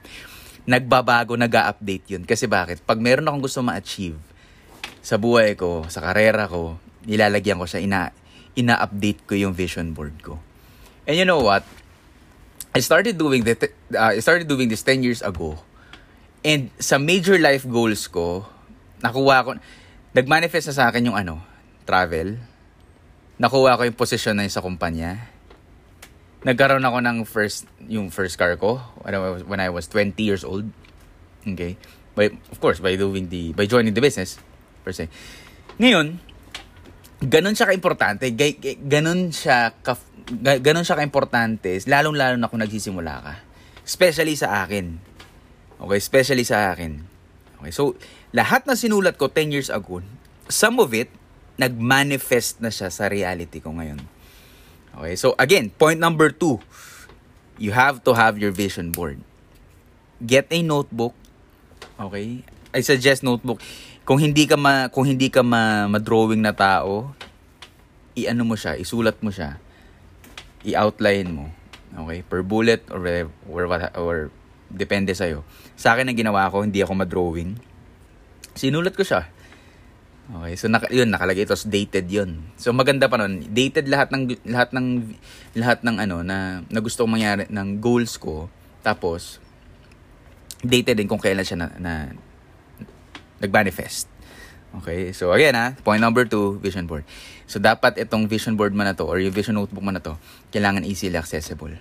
nagbabago, 0.65 1.37
nag 1.37 1.53
update 1.53 2.17
yun. 2.17 2.23
Kasi 2.25 2.49
bakit? 2.49 2.81
Pag 2.81 2.97
meron 2.97 3.29
akong 3.29 3.45
gusto 3.45 3.61
ma-achieve 3.61 4.17
sa 5.05 5.21
buhay 5.21 5.53
ko, 5.53 5.85
sa 5.85 6.01
karera 6.01 6.49
ko, 6.49 6.81
nilalagyan 7.05 7.61
ko 7.61 7.69
siya, 7.69 7.85
ina, 7.85 8.09
ina-update 8.57 9.29
ko 9.29 9.33
yung 9.37 9.53
vision 9.53 9.93
board 9.93 10.17
ko. 10.25 10.41
And 11.05 11.13
you 11.13 11.23
know 11.23 11.45
what? 11.45 11.61
I 12.73 12.81
started 12.81 13.15
doing 13.15 13.45
that, 13.45 13.69
uh, 13.93 14.17
I 14.17 14.19
started 14.19 14.49
doing 14.49 14.67
this 14.67 14.81
10 14.81 15.05
years 15.05 15.21
ago. 15.21 15.61
And 16.41 16.73
sa 16.81 16.97
major 16.97 17.37
life 17.37 17.69
goals 17.69 18.09
ko, 18.09 18.49
nakuha 18.99 19.45
ko, 19.45 19.49
nag-manifest 20.17 20.73
na 20.73 20.75
sa 20.75 20.83
akin 20.89 21.13
yung 21.13 21.17
ano, 21.17 21.39
travel. 21.85 22.56
Nakuha 23.37 23.77
ko 23.77 23.85
yung 23.85 23.97
position 23.97 24.33
na 24.33 24.45
yun 24.45 24.53
sa 24.53 24.65
kumpanya 24.65 25.37
nagkaroon 26.45 26.85
ako 26.85 26.97
ng 27.01 27.17
first 27.25 27.65
yung 27.89 28.13
first 28.13 28.37
car 28.37 28.53
ko 28.55 28.77
when 29.01 29.11
I 29.11 29.19
was, 29.19 29.41
when 29.43 29.59
I 29.59 29.69
was 29.73 29.89
20 29.89 30.15
years 30.21 30.45
old. 30.45 30.69
Okay? 31.43 31.79
By 32.13 32.31
of 32.53 32.57
course 32.63 32.79
by 32.79 32.93
doing 32.95 33.27
the 33.27 33.51
by 33.51 33.65
joining 33.65 33.91
the 33.91 34.03
business 34.03 34.37
per 34.85 34.93
se. 34.93 35.09
Ngayon, 35.77 36.17
ganun 37.21 37.53
siya 37.53 37.69
ka-importante, 37.69 38.31
ganun 38.81 39.29
siya 39.35 39.75
ka 39.81 39.99
ganun 40.63 40.87
siya 40.87 40.97
ka-importante, 40.97 41.77
lalong-lalo 41.85 42.39
na 42.39 42.49
kung 42.49 42.63
nagsisimula 42.63 43.13
ka. 43.21 43.33
Especially 43.83 44.35
sa 44.35 44.65
akin. 44.65 44.99
Okay, 45.77 45.99
especially 46.01 46.43
sa 46.43 46.73
akin. 46.73 47.05
Okay, 47.61 47.71
so 47.75 47.95
lahat 48.33 48.65
na 48.65 48.73
sinulat 48.73 49.15
ko 49.15 49.29
10 49.29 49.53
years 49.53 49.69
ago, 49.69 50.01
some 50.49 50.81
of 50.81 50.95
it 50.95 51.11
nag-manifest 51.57 52.61
na 52.61 52.69
siya 52.69 52.93
sa 52.93 53.09
reality 53.09 53.57
ko 53.57 53.73
ngayon. 53.73 53.99
Okay, 54.97 55.13
so 55.17 55.37
again, 55.37 55.69
point 55.73 56.01
number 56.01 56.33
two, 56.33 56.57
you 57.61 57.73
have 57.73 58.01
to 58.05 58.13
have 58.13 58.37
your 58.37 58.53
vision 58.53 58.93
board. 58.93 59.21
Get 60.21 60.49
a 60.49 60.61
notebook. 60.61 61.13
Okay? 61.97 62.41
I 62.73 62.81
suggest 62.81 63.21
notebook. 63.21 63.61
Kung 64.05 64.17
hindi 64.17 64.49
ka 64.49 64.57
ma, 64.57 64.89
kung 64.89 65.05
hindi 65.05 65.29
ka 65.29 65.45
ma, 65.45 65.85
ma-drawing 65.85 66.41
na 66.41 66.53
tao, 66.53 67.13
i-ano 68.17 68.41
mo 68.45 68.55
siya, 68.57 68.77
isulat 68.77 69.21
mo 69.21 69.29
siya. 69.29 69.61
I-outline 70.65 71.29
mo. 71.29 71.45
Okay? 71.93 72.25
Per 72.25 72.41
bullet 72.41 72.81
or 72.89 73.01
or, 73.49 73.69
or 73.97 74.15
depende 74.73 75.13
sa'yo. 75.13 75.45
Sa 75.77 75.93
akin 75.93 76.09
ang 76.09 76.17
ginawa 76.17 76.49
ko, 76.49 76.65
hindi 76.65 76.81
ako 76.81 76.93
ma-drawing. 76.97 77.57
Sinulat 78.57 78.97
ko 78.97 79.05
siya. 79.05 79.29
Okay, 80.27 80.59
so 80.59 80.67
naka, 80.67 80.91
yun 80.91 81.07
nakalagay 81.07 81.47
ito 81.47 81.55
dated 81.71 82.11
yun. 82.11 82.43
So 82.59 82.75
maganda 82.75 83.07
pa 83.07 83.15
nun, 83.15 83.47
dated 83.47 83.87
lahat 83.87 84.11
ng 84.11 84.35
lahat 84.51 84.75
ng 84.75 85.15
lahat 85.55 85.79
ng 85.87 85.95
ano 86.03 86.19
na, 86.19 86.67
na 86.67 86.79
gusto 86.83 87.07
kong 87.07 87.15
mangyari 87.15 87.47
ng 87.47 87.79
goals 87.79 88.19
ko. 88.19 88.51
Tapos 88.83 89.39
dated 90.59 90.99
din 90.99 91.07
kung 91.07 91.23
kailan 91.23 91.47
siya 91.47 91.63
na, 91.63 91.67
na 91.79 91.93
nag-manifest. 93.39 94.11
Okay, 94.83 95.15
so 95.15 95.31
again 95.31 95.55
ha, 95.55 95.79
point 95.79 96.03
number 96.03 96.27
two, 96.27 96.59
vision 96.59 96.91
board. 96.91 97.07
So 97.47 97.55
dapat 97.63 97.95
itong 97.95 98.27
vision 98.27 98.59
board 98.59 98.75
mo 98.75 98.83
na 98.83 98.91
to 98.91 99.07
or 99.07 99.23
yung 99.23 99.31
vision 99.31 99.55
notebook 99.55 99.79
mo 99.79 99.95
na 99.95 100.03
to, 100.03 100.19
kailangan 100.51 100.83
easily 100.83 101.15
accessible. 101.15 101.71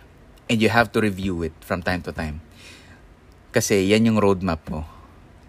And 0.46 0.62
you 0.62 0.70
have 0.70 0.94
to 0.94 1.02
review 1.02 1.42
it 1.42 1.54
from 1.66 1.82
time 1.82 1.98
to 2.06 2.14
time. 2.14 2.46
Kasi 3.50 3.90
yan 3.90 4.06
yung 4.06 4.22
roadmap 4.22 4.62
mo 4.70 4.86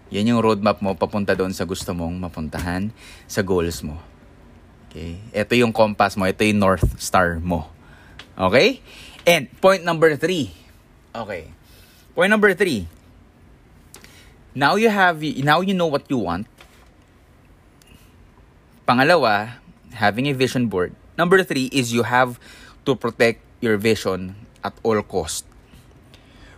yan 0.08 0.32
yung 0.32 0.40
roadmap 0.40 0.80
mo 0.80 0.96
papunta 0.96 1.36
doon 1.36 1.52
sa 1.52 1.68
gusto 1.68 1.92
mong 1.92 2.16
mapuntahan, 2.16 2.88
sa 3.28 3.44
goals 3.44 3.84
mo. 3.84 4.00
Okay? 4.88 5.20
Ito 5.36 5.52
yung 5.52 5.72
compass 5.72 6.16
mo, 6.16 6.24
ito 6.24 6.40
yung 6.48 6.64
North 6.64 6.96
Star 6.96 7.36
mo. 7.44 7.68
Okay? 8.32 8.80
And 9.28 9.52
point 9.60 9.84
number 9.84 10.16
three. 10.16 10.48
Okay. 11.12 11.52
Point 12.16 12.32
number 12.32 12.56
three. 12.56 12.88
Now 14.56 14.80
you 14.80 14.88
have, 14.88 15.20
now 15.44 15.60
you 15.60 15.76
know 15.76 15.92
what 15.92 16.08
you 16.08 16.24
want. 16.24 16.48
Pangalawa, 18.88 19.60
having 19.92 20.24
a 20.24 20.32
vision 20.32 20.72
board. 20.72 20.96
Number 21.20 21.44
three 21.44 21.68
is 21.68 21.92
you 21.92 22.08
have 22.08 22.40
to 22.88 22.96
protect 22.96 23.44
your 23.60 23.76
vision 23.76 24.40
at 24.64 24.72
all 24.80 24.96
cost 25.04 25.44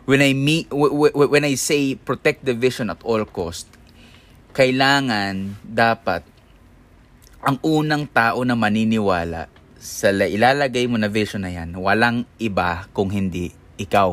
when 0.05 0.21
I 0.25 0.33
meet 0.33 0.71
when 0.73 1.45
I 1.45 1.55
say 1.57 1.97
protect 1.97 2.45
the 2.45 2.55
vision 2.57 2.89
at 2.89 3.01
all 3.05 3.25
cost, 3.29 3.69
kailangan 4.53 5.61
dapat 5.63 6.25
ang 7.41 7.57
unang 7.65 8.05
tao 8.05 8.45
na 8.45 8.53
maniniwala 8.53 9.49
sa 9.81 10.13
ilalagay 10.13 10.85
mo 10.85 11.01
na 11.01 11.09
vision 11.09 11.41
na 11.41 11.49
yan, 11.49 11.73
walang 11.73 12.29
iba 12.37 12.85
kung 12.93 13.09
hindi 13.09 13.49
ikaw. 13.81 14.13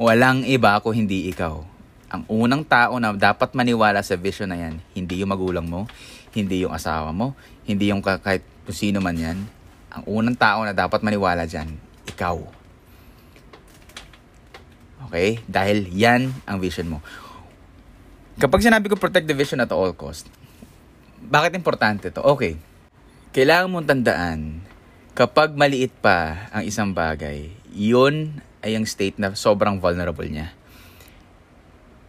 Walang 0.00 0.48
iba 0.48 0.80
kung 0.80 0.96
hindi 0.96 1.28
ikaw. 1.28 1.60
Ang 2.08 2.24
unang 2.32 2.64
tao 2.64 2.96
na 2.96 3.12
dapat 3.12 3.52
maniwala 3.52 4.00
sa 4.00 4.16
vision 4.16 4.48
na 4.48 4.56
yan, 4.56 4.80
hindi 4.96 5.20
yung 5.20 5.28
magulang 5.28 5.68
mo, 5.68 5.84
hindi 6.32 6.64
yung 6.64 6.72
asawa 6.72 7.12
mo, 7.12 7.36
hindi 7.68 7.92
yung 7.92 8.00
kahit 8.00 8.40
sino 8.72 9.04
man 9.04 9.20
yan. 9.20 9.38
Ang 9.92 10.02
unang 10.08 10.36
tao 10.40 10.64
na 10.64 10.72
dapat 10.72 11.04
maniwala 11.04 11.44
dyan, 11.44 11.68
ikaw. 12.08 12.40
Okay? 15.06 15.38
Dahil 15.46 15.86
yan 15.92 16.34
ang 16.48 16.58
vision 16.58 16.98
mo. 16.98 16.98
Kapag 18.38 18.62
sinabi 18.62 18.86
ko 18.90 18.94
protect 18.94 19.26
the 19.26 19.34
vision 19.34 19.58
at 19.62 19.70
all 19.74 19.90
cost, 19.94 20.30
bakit 21.18 21.54
importante 21.58 22.10
to? 22.14 22.22
Okay. 22.22 22.58
Kailangan 23.34 23.68
mong 23.70 23.86
tandaan, 23.86 24.62
kapag 25.18 25.58
maliit 25.58 25.90
pa 25.98 26.48
ang 26.54 26.62
isang 26.62 26.94
bagay, 26.94 27.50
yun 27.74 28.38
ay 28.62 28.78
ang 28.78 28.86
state 28.86 29.18
na 29.18 29.34
sobrang 29.34 29.82
vulnerable 29.82 30.26
niya. 30.26 30.54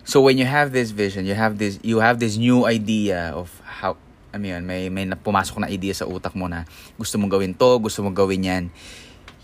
So 0.06 0.22
when 0.26 0.42
you 0.42 0.46
have 0.46 0.74
this 0.74 0.90
vision, 0.90 1.30
you 1.30 1.38
have 1.38 1.62
this 1.62 1.78
you 1.86 2.02
have 2.02 2.18
this 2.18 2.34
new 2.34 2.66
idea 2.66 3.30
of 3.30 3.54
how 3.62 3.94
I 4.34 4.42
mean, 4.42 4.66
may 4.66 4.90
may 4.90 5.06
pumasok 5.06 5.62
na 5.62 5.70
idea 5.70 5.94
sa 5.94 6.10
utak 6.10 6.34
mo 6.34 6.50
na 6.50 6.66
gusto 6.98 7.18
mong 7.22 7.30
gawin 7.30 7.54
to, 7.54 7.78
gusto 7.78 8.02
mong 8.02 8.18
gawin 8.18 8.46
'yan. 8.46 8.64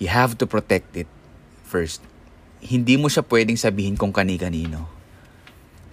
You 0.02 0.10
have 0.10 0.38
to 0.42 0.50
protect 0.50 0.94
it 0.98 1.10
first 1.66 2.02
hindi 2.66 2.98
mo 2.98 3.06
siya 3.06 3.22
pwedeng 3.30 3.62
sabihin 3.62 3.94
kung 3.94 4.10
kani-kanino. 4.10 4.90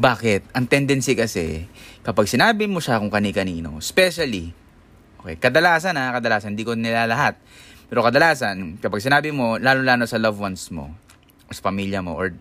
Bakit? 0.00 0.56
Ang 0.56 0.66
tendency 0.66 1.12
kasi, 1.12 1.68
kapag 2.00 2.24
sinabi 2.24 2.64
mo 2.64 2.80
siya 2.80 2.96
kung 2.96 3.12
kani-kanino, 3.12 3.76
especially, 3.76 4.56
okay, 5.20 5.36
kadalasan 5.36 6.00
ha, 6.00 6.16
kadalasan, 6.16 6.56
hindi 6.56 6.64
ko 6.64 6.72
nila 6.72 7.04
lahat, 7.04 7.36
pero 7.92 8.00
kadalasan, 8.00 8.80
kapag 8.80 9.04
sinabi 9.04 9.36
mo, 9.36 9.60
lalo-lalo 9.60 10.08
sa 10.08 10.16
loved 10.16 10.40
ones 10.40 10.72
mo, 10.72 10.96
sa 11.52 11.60
pamilya 11.60 12.00
mo, 12.00 12.16
or 12.16 12.32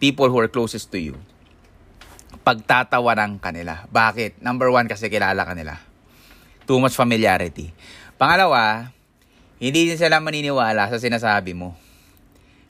people 0.00 0.32
who 0.32 0.40
are 0.40 0.48
closest 0.48 0.88
to 0.88 0.96
you, 0.96 1.20
pagtatawanan 2.40 3.36
kanila. 3.36 3.84
Bakit? 3.92 4.40
Number 4.40 4.72
one, 4.72 4.88
kasi 4.88 5.12
kilala 5.12 5.44
kanila. 5.44 5.76
Too 6.64 6.80
much 6.80 6.96
familiarity. 6.96 7.76
Pangalawa, 8.16 8.88
hindi 9.60 9.92
din 9.92 10.00
sila 10.00 10.16
maniniwala 10.16 10.88
sa 10.88 10.96
sinasabi 10.96 11.52
mo. 11.52 11.76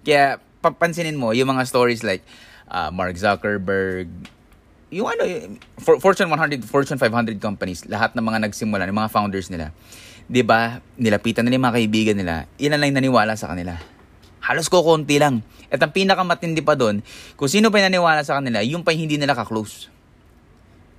Kaya, 0.02 0.42
papansinin 0.74 1.14
mo, 1.14 1.30
yung 1.30 1.50
mga 1.50 1.62
stories 1.68 2.02
like 2.02 2.26
uh, 2.70 2.90
Mark 2.90 3.14
Zuckerberg, 3.14 4.10
yung 4.90 5.10
ano, 5.10 5.22
for, 5.78 5.98
Fortune 5.98 6.30
100, 6.30 6.62
Fortune 6.66 6.98
500 6.98 7.38
companies, 7.42 7.86
lahat 7.86 8.14
ng 8.14 8.22
mga 8.22 8.38
nagsimula, 8.46 8.86
ng 8.86 8.96
mga 8.96 9.10
founders 9.10 9.50
nila, 9.50 9.74
'di 10.26 10.42
ba? 10.42 10.82
Nilapitan 10.98 11.46
nila 11.46 11.58
yung 11.58 11.66
mga 11.66 11.76
kaibigan 11.82 12.16
nila, 12.18 12.34
ilan 12.58 12.78
lang 12.78 12.94
naniwala 12.94 13.34
sa 13.34 13.50
kanila. 13.50 13.78
Halos 14.46 14.70
ko 14.70 14.86
konti 14.86 15.18
lang. 15.18 15.42
At 15.66 15.82
ang 15.82 15.90
pinakamatindi 15.90 16.62
pa 16.62 16.78
doon, 16.78 17.02
kung 17.34 17.50
sino 17.50 17.74
pa 17.74 17.82
naniwala 17.82 18.22
sa 18.22 18.38
kanila, 18.38 18.62
yung 18.62 18.86
pa 18.86 18.94
hindi 18.94 19.18
nila 19.18 19.34
ka-close. 19.34 19.90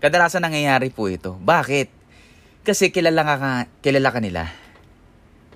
Kadalasan 0.04 0.44
nangyayari 0.44 0.92
po 0.92 1.08
ito. 1.08 1.40
Bakit? 1.40 1.88
Kasi 2.68 2.92
kilala 2.92 3.24
ka, 3.24 3.36
kilala 3.80 4.12
ka 4.12 4.20
nila. 4.20 4.52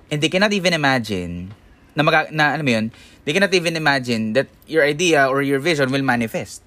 And 0.07 0.23
they 0.23 0.31
cannot 0.31 0.55
even 0.55 0.71
imagine 0.71 1.51
na, 1.95 2.01
mag, 2.03 2.31
na 2.31 2.55
ano 2.55 2.63
mo 2.63 2.71
yun, 2.71 2.86
they 3.25 3.33
cannot 3.36 3.53
even 3.53 3.75
imagine 3.75 4.33
that 4.33 4.48
your 4.65 4.83
idea 4.83 5.27
or 5.27 5.41
your 5.41 5.60
vision 5.60 5.91
will 5.91 6.05
manifest. 6.05 6.63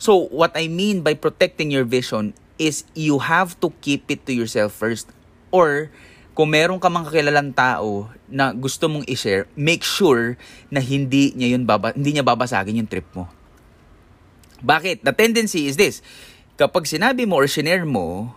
So, 0.00 0.30
what 0.32 0.56
I 0.56 0.68
mean 0.72 1.04
by 1.04 1.12
protecting 1.12 1.68
your 1.68 1.84
vision 1.84 2.32
is 2.56 2.88
you 2.96 3.20
have 3.20 3.58
to 3.60 3.68
keep 3.84 4.08
it 4.08 4.24
to 4.28 4.32
yourself 4.32 4.72
first. 4.72 5.12
Or, 5.52 5.92
kung 6.32 6.56
meron 6.56 6.80
ka 6.80 6.88
mga 6.88 7.12
kakilalang 7.12 7.52
tao 7.52 8.08
na 8.24 8.56
gusto 8.56 8.88
mong 8.88 9.04
i-share, 9.04 9.44
make 9.52 9.84
sure 9.84 10.40
na 10.72 10.80
hindi 10.80 11.36
niya 11.36 11.52
yun 11.52 11.68
baba, 11.68 11.92
hindi 11.92 12.16
niya 12.16 12.24
babasagin 12.24 12.80
yung 12.80 12.88
trip 12.88 13.04
mo. 13.12 13.28
Bakit? 14.64 15.04
The 15.04 15.12
tendency 15.12 15.68
is 15.68 15.76
this. 15.76 16.00
Kapag 16.56 16.88
sinabi 16.88 17.24
mo 17.24 17.40
or 17.40 17.48
shinare 17.48 17.84
mo, 17.84 18.32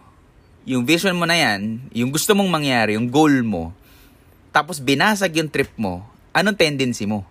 yung 0.63 0.87
vision 0.87 1.15
mo 1.15 1.27
na 1.27 1.35
yan, 1.35 1.91
yung 1.91 2.11
gusto 2.11 2.31
mong 2.31 2.47
mangyari, 2.47 2.95
yung 2.95 3.11
goal 3.11 3.43
mo, 3.43 3.75
tapos 4.53 4.77
binasag 4.77 5.33
yung 5.35 5.49
trip 5.49 5.73
mo, 5.75 6.05
anong 6.31 6.55
tendency 6.55 7.09
mo? 7.09 7.25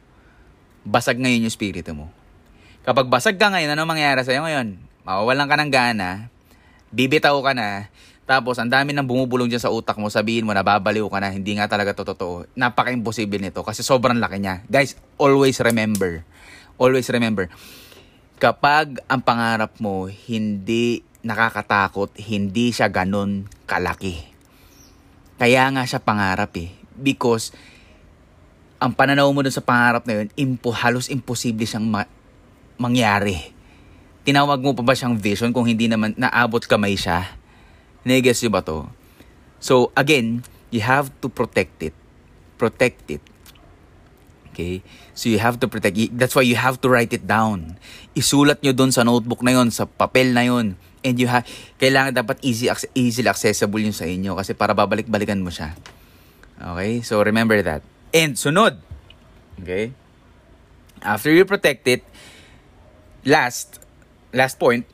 Basag 0.82 1.16
ngayon 1.22 1.46
yung 1.46 1.54
spirito 1.54 1.94
mo. 1.94 2.10
Kapag 2.82 3.06
basag 3.06 3.38
ka 3.38 3.46
ngayon, 3.46 3.78
anong 3.78 3.94
mangyayari 3.94 4.26
sa'yo 4.26 4.42
ngayon? 4.42 4.74
Mawawalan 5.06 5.46
ka 5.46 5.54
ng 5.54 5.70
gana, 5.70 6.26
bibitaw 6.90 7.38
ka 7.38 7.54
na, 7.54 7.86
tapos, 8.22 8.54
ang 8.56 8.70
dami 8.70 8.94
nang 8.94 9.06
bumubulong 9.06 9.50
dyan 9.50 9.62
sa 9.62 9.68
utak 9.74 9.98
mo, 9.98 10.06
sabihin 10.06 10.46
mo, 10.46 10.54
nababaliw 10.54 11.04
ka 11.10 11.18
na, 11.18 11.34
hindi 11.34 11.58
nga 11.58 11.66
talaga 11.66 11.90
to 11.90 12.06
totoo. 12.06 12.46
Napaka-imposible 12.54 13.42
nito 13.42 13.66
kasi 13.66 13.82
sobrang 13.82 14.16
laki 14.16 14.38
niya. 14.38 14.62
Guys, 14.70 14.94
always 15.18 15.58
remember, 15.58 16.22
always 16.78 17.06
remember, 17.10 17.50
kapag 18.38 19.02
ang 19.10 19.22
pangarap 19.22 19.74
mo 19.82 20.06
hindi 20.06 21.02
nakakatakot, 21.22 22.14
hindi 22.18 22.70
siya 22.70 22.90
ganun 22.90 23.46
kalaki. 23.66 24.22
Kaya 25.38 25.70
nga 25.74 25.82
siya 25.82 26.02
pangarap 26.02 26.54
eh. 26.58 26.81
Because, 26.98 27.54
ang 28.82 28.92
pananaw 28.92 29.30
mo 29.30 29.46
dun 29.46 29.54
sa 29.54 29.62
pangarap 29.62 30.02
na 30.04 30.22
yun, 30.22 30.28
impo, 30.34 30.74
halos 30.74 31.06
imposible 31.06 31.62
siyang 31.62 31.86
ma- 31.86 32.10
mangyari. 32.80 33.54
Tinawag 34.26 34.58
mo 34.58 34.74
pa 34.74 34.82
ba 34.82 34.94
siyang 34.94 35.14
vision 35.14 35.54
kung 35.54 35.70
hindi 35.70 35.86
naman 35.86 36.18
naabot 36.18 36.62
kamay 36.66 36.98
siya? 36.98 37.30
Neges 38.02 38.42
ba 38.50 38.62
to? 38.66 38.90
So, 39.62 39.94
again, 39.94 40.42
you 40.74 40.82
have 40.82 41.14
to 41.22 41.30
protect 41.30 41.78
it. 41.86 41.94
Protect 42.58 43.06
it. 43.06 43.22
Okay? 44.50 44.82
So, 45.14 45.30
you 45.30 45.38
have 45.38 45.62
to 45.62 45.70
protect 45.70 45.94
it. 45.94 46.10
That's 46.18 46.34
why 46.34 46.42
you 46.42 46.58
have 46.58 46.82
to 46.82 46.90
write 46.90 47.14
it 47.14 47.22
down. 47.22 47.78
Isulat 48.18 48.58
nyo 48.66 48.74
dun 48.74 48.90
sa 48.90 49.06
notebook 49.06 49.46
na 49.46 49.54
yon 49.54 49.70
sa 49.70 49.86
papel 49.86 50.34
na 50.34 50.42
yon 50.42 50.74
And 51.02 51.14
you 51.18 51.30
have, 51.30 51.46
kailangan 51.78 52.14
dapat 52.14 52.42
easy, 52.42 52.70
easily 52.94 53.30
accessible 53.30 53.78
yun 53.78 53.94
sa 53.94 54.06
inyo 54.06 54.38
kasi 54.38 54.54
para 54.54 54.74
babalik-balikan 54.74 55.38
mo 55.38 55.50
siya. 55.50 55.74
Okay? 56.62 57.02
So, 57.02 57.22
remember 57.22 57.60
that. 57.62 57.82
And, 58.14 58.34
sunod. 58.34 58.78
Okay? 59.60 59.92
After 61.02 61.30
you 61.32 61.44
protect 61.44 61.88
it, 61.88 62.04
last, 63.24 63.80
last 64.32 64.58
point, 64.58 64.86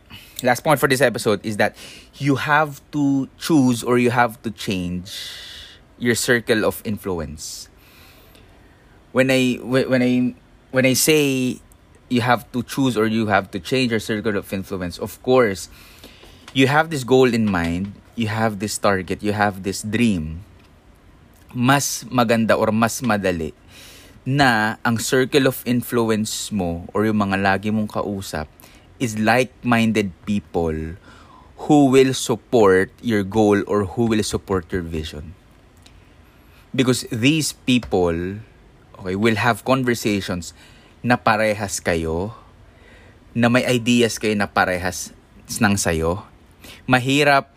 last 0.43 0.65
point 0.65 0.81
for 0.81 0.89
this 0.89 1.01
episode 1.01 1.45
is 1.45 1.57
that 1.59 1.77
you 2.15 2.37
have 2.37 2.81
to 2.93 3.29
choose 3.39 3.83
or 3.83 3.99
you 3.99 4.11
have 4.11 4.41
to 4.43 4.51
change 4.51 5.13
your 5.99 6.15
circle 6.15 6.65
of 6.65 6.83
influence. 6.85 7.69
When 9.13 9.31
I 9.31 9.59
when 9.63 10.03
I 10.03 10.35
when 10.71 10.87
I 10.87 10.93
say 10.95 11.59
you 12.09 12.21
have 12.21 12.51
to 12.53 12.63
choose 12.63 12.97
or 12.97 13.07
you 13.07 13.27
have 13.27 13.51
to 13.53 13.61
change 13.61 13.91
your 13.91 14.01
circle 14.01 14.37
of 14.37 14.53
influence, 14.53 14.99
of 14.99 15.21
course, 15.23 15.69
you 16.53 16.67
have 16.67 16.91
this 16.91 17.05
goal 17.05 17.33
in 17.33 17.51
mind, 17.51 17.93
you 18.15 18.29
have 18.29 18.59
this 18.59 18.79
target, 18.79 19.23
you 19.23 19.33
have 19.33 19.63
this 19.63 19.83
dream. 19.83 20.45
Mas 21.57 22.05
maganda 22.13 22.57
or 22.57 22.69
mas 22.73 23.01
madali 23.01 23.57
na 24.29 24.77
ang 24.85 25.01
circle 25.01 25.49
of 25.49 25.65
influence 25.65 26.53
mo 26.53 26.85
or 26.93 27.09
yung 27.09 27.25
mga 27.25 27.41
lagi 27.41 27.73
mong 27.73 27.89
kausap 27.89 28.45
is 29.01 29.17
like-minded 29.17 30.13
people 30.29 31.01
who 31.65 31.89
will 31.89 32.13
support 32.13 32.93
your 33.01 33.25
goal 33.25 33.65
or 33.65 33.89
who 33.97 34.07
will 34.07 34.23
support 34.23 34.69
your 34.69 34.85
vision. 34.85 35.33
Because 36.77 37.09
these 37.09 37.57
people, 37.57 38.45
okay, 39.01 39.17
will 39.17 39.41
have 39.41 39.65
conversations 39.65 40.53
na 41.01 41.17
parehas 41.17 41.81
kayo, 41.81 42.37
na 43.33 43.49
may 43.49 43.65
ideas 43.65 44.21
kayo 44.21 44.37
na 44.37 44.51
parehas 44.51 45.17
ng 45.49 45.75
sayo. 45.81 46.29
Mahirap, 46.85 47.49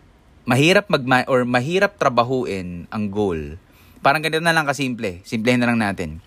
mahirap 0.48 0.88
mag 0.88 1.04
or 1.28 1.44
mahirap 1.44 2.00
trabahuin 2.00 2.88
ang 2.88 3.12
goal. 3.12 3.60
Parang 4.02 4.20
ganito 4.20 4.42
na 4.42 4.52
lang 4.52 4.66
kasimple. 4.66 5.22
Simplehin 5.22 5.62
na 5.62 5.70
lang 5.70 5.78
natin. 5.78 6.18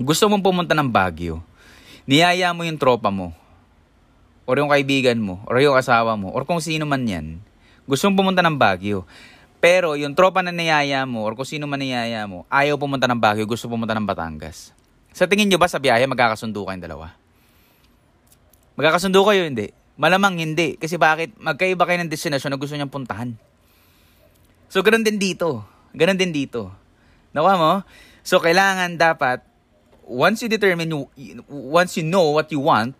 Gusto 0.00 0.26
mong 0.26 0.42
pumunta 0.42 0.72
ng 0.72 0.88
Baguio. 0.88 1.44
Niyaya 2.08 2.50
mo 2.56 2.64
yung 2.64 2.80
tropa 2.80 3.12
mo 3.12 3.36
or 4.42 4.58
yung 4.58 4.70
kaibigan 4.70 5.18
mo, 5.22 5.40
or 5.46 5.62
yung 5.62 5.78
asawa 5.78 6.18
mo, 6.18 6.34
or 6.34 6.42
kung 6.42 6.58
sino 6.58 6.82
man 6.82 7.06
yan, 7.06 7.38
gustong 7.86 8.14
pumunta 8.14 8.42
ng 8.42 8.58
Baguio. 8.58 9.06
Pero 9.62 9.94
yung 9.94 10.18
tropa 10.18 10.42
na 10.42 10.50
niyaya 10.50 11.06
mo, 11.06 11.22
or 11.22 11.38
kung 11.38 11.46
sino 11.46 11.70
man 11.70 11.78
niyaya 11.78 12.26
mo, 12.26 12.42
ayaw 12.50 12.74
pumunta 12.74 13.06
ng 13.06 13.18
Baguio, 13.22 13.46
gusto 13.46 13.70
pumunta 13.70 13.94
ng 13.94 14.06
Batangas. 14.06 14.74
Sa 15.14 15.30
tingin 15.30 15.46
nyo 15.46 15.62
ba 15.62 15.70
sa 15.70 15.78
biyahe, 15.78 16.02
magkakasundo 16.10 16.66
kayong 16.66 16.82
dalawa? 16.82 17.14
Magkakasundo 18.74 19.22
kayo, 19.22 19.46
hindi? 19.46 19.70
Malamang 19.94 20.40
hindi. 20.40 20.74
Kasi 20.80 20.96
bakit? 20.98 21.36
Magkaiba 21.38 21.84
kayo 21.84 22.00
ng 22.02 22.10
destinasyon 22.10 22.56
na 22.56 22.58
gusto 22.58 22.74
niyang 22.74 22.90
puntahan. 22.90 23.36
So, 24.72 24.80
ganun 24.80 25.04
din 25.04 25.20
dito. 25.20 25.62
Ganun 25.92 26.18
din 26.18 26.32
dito. 26.32 26.72
Nawa 27.32 27.56
mo? 27.56 27.72
So, 28.20 28.40
kailangan 28.40 28.96
dapat, 28.96 29.44
once 30.04 30.44
you 30.44 30.48
determine, 30.48 30.88
once 31.48 31.96
you 31.96 32.04
know 32.04 32.32
what 32.32 32.48
you 32.52 32.60
want, 32.60 32.96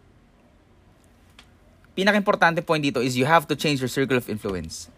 pinaka-importante 1.93 2.65
point 2.65 2.81
dito 2.81 3.05
is 3.05 3.17
you 3.17 3.29
have 3.29 3.45
to 3.45 3.55
change 3.57 3.81
your 3.85 3.93
circle 3.93 4.17
of 4.17 4.29
influence. 4.29 4.89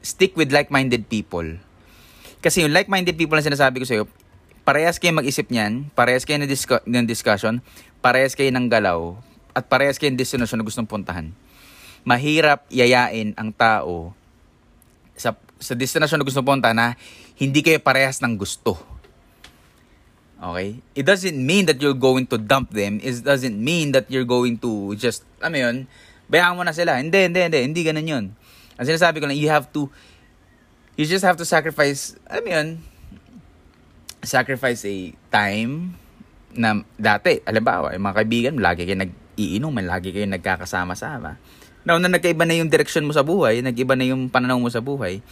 Stick 0.00 0.32
with 0.36 0.48
like-minded 0.48 1.08
people. 1.12 1.60
Kasi 2.40 2.64
yung 2.64 2.72
like-minded 2.72 3.18
people 3.18 3.36
na 3.36 3.44
sinasabi 3.44 3.82
ko 3.82 3.86
sa'yo, 3.86 4.04
parehas 4.64 5.00
kayo 5.00 5.16
mag-isip 5.16 5.48
niyan, 5.48 5.88
parehas 5.92 6.24
kayo 6.24 6.40
ng, 6.40 6.48
discu- 6.48 6.84
ng 6.84 7.04
discussion, 7.08 7.60
parehas 8.00 8.36
kayo 8.36 8.48
ng 8.52 8.68
galaw, 8.68 9.16
at 9.56 9.66
parehas 9.66 9.98
kayo 9.98 10.12
ng 10.12 10.20
destination 10.20 10.60
na 10.60 10.64
gustong 10.64 10.88
puntahan. 10.88 11.34
Mahirap 12.06 12.64
yayain 12.70 13.34
ang 13.34 13.50
tao 13.52 14.14
sa, 15.18 15.34
sa 15.58 15.74
destination 15.74 16.16
na 16.16 16.24
gustong 16.24 16.46
punta 16.46 16.70
na 16.70 16.94
hindi 17.38 17.62
kayo 17.62 17.78
parehas 17.78 18.18
ng 18.18 18.34
gusto. 18.34 18.74
Okay? 20.38 20.82
It 20.94 21.06
doesn't 21.06 21.38
mean 21.38 21.70
that 21.70 21.78
you're 21.78 21.96
going 21.96 22.26
to 22.30 22.36
dump 22.38 22.74
them. 22.74 22.98
It 22.98 23.22
doesn't 23.22 23.54
mean 23.54 23.94
that 23.94 24.10
you're 24.10 24.26
going 24.26 24.58
to 24.62 24.94
just, 24.98 25.22
ano 25.38 25.54
yun, 25.54 25.76
bayaan 26.26 26.58
mo 26.58 26.62
na 26.66 26.74
sila. 26.74 26.98
Hindi, 26.98 27.30
hindi, 27.30 27.40
hindi. 27.46 27.60
Hindi 27.62 27.80
ganun 27.86 28.06
yun. 28.06 28.24
Ang 28.78 28.86
sinasabi 28.86 29.18
ko 29.22 29.30
lang, 29.30 29.38
you 29.38 29.50
have 29.50 29.70
to, 29.74 29.90
you 30.98 31.06
just 31.06 31.26
have 31.26 31.38
to 31.38 31.46
sacrifice, 31.46 32.14
alam 32.26 32.42
mo 32.42 32.50
yun, 32.50 32.68
sacrifice 34.22 34.82
a 34.86 35.14
time 35.30 35.94
na 36.54 36.82
dati, 36.98 37.38
alimbawa, 37.46 37.94
yung 37.94 38.06
mga 38.06 38.16
kaibigan, 38.22 38.54
lagi 38.58 38.82
kayo 38.86 38.98
nag-iinom, 38.98 39.74
lagi 39.82 40.10
kayo 40.10 40.26
nagkakasama-sama. 40.26 41.38
Now, 41.86 42.02
na 42.02 42.10
nagkaiba 42.10 42.42
na 42.46 42.58
yung 42.58 42.70
direction 42.70 43.06
mo 43.06 43.14
sa 43.14 43.22
buhay, 43.22 43.62
nag-iba 43.62 43.94
na 43.94 44.06
yung 44.10 44.26
pananaw 44.30 44.58
mo 44.58 44.70
sa 44.70 44.82
buhay, 44.82 45.22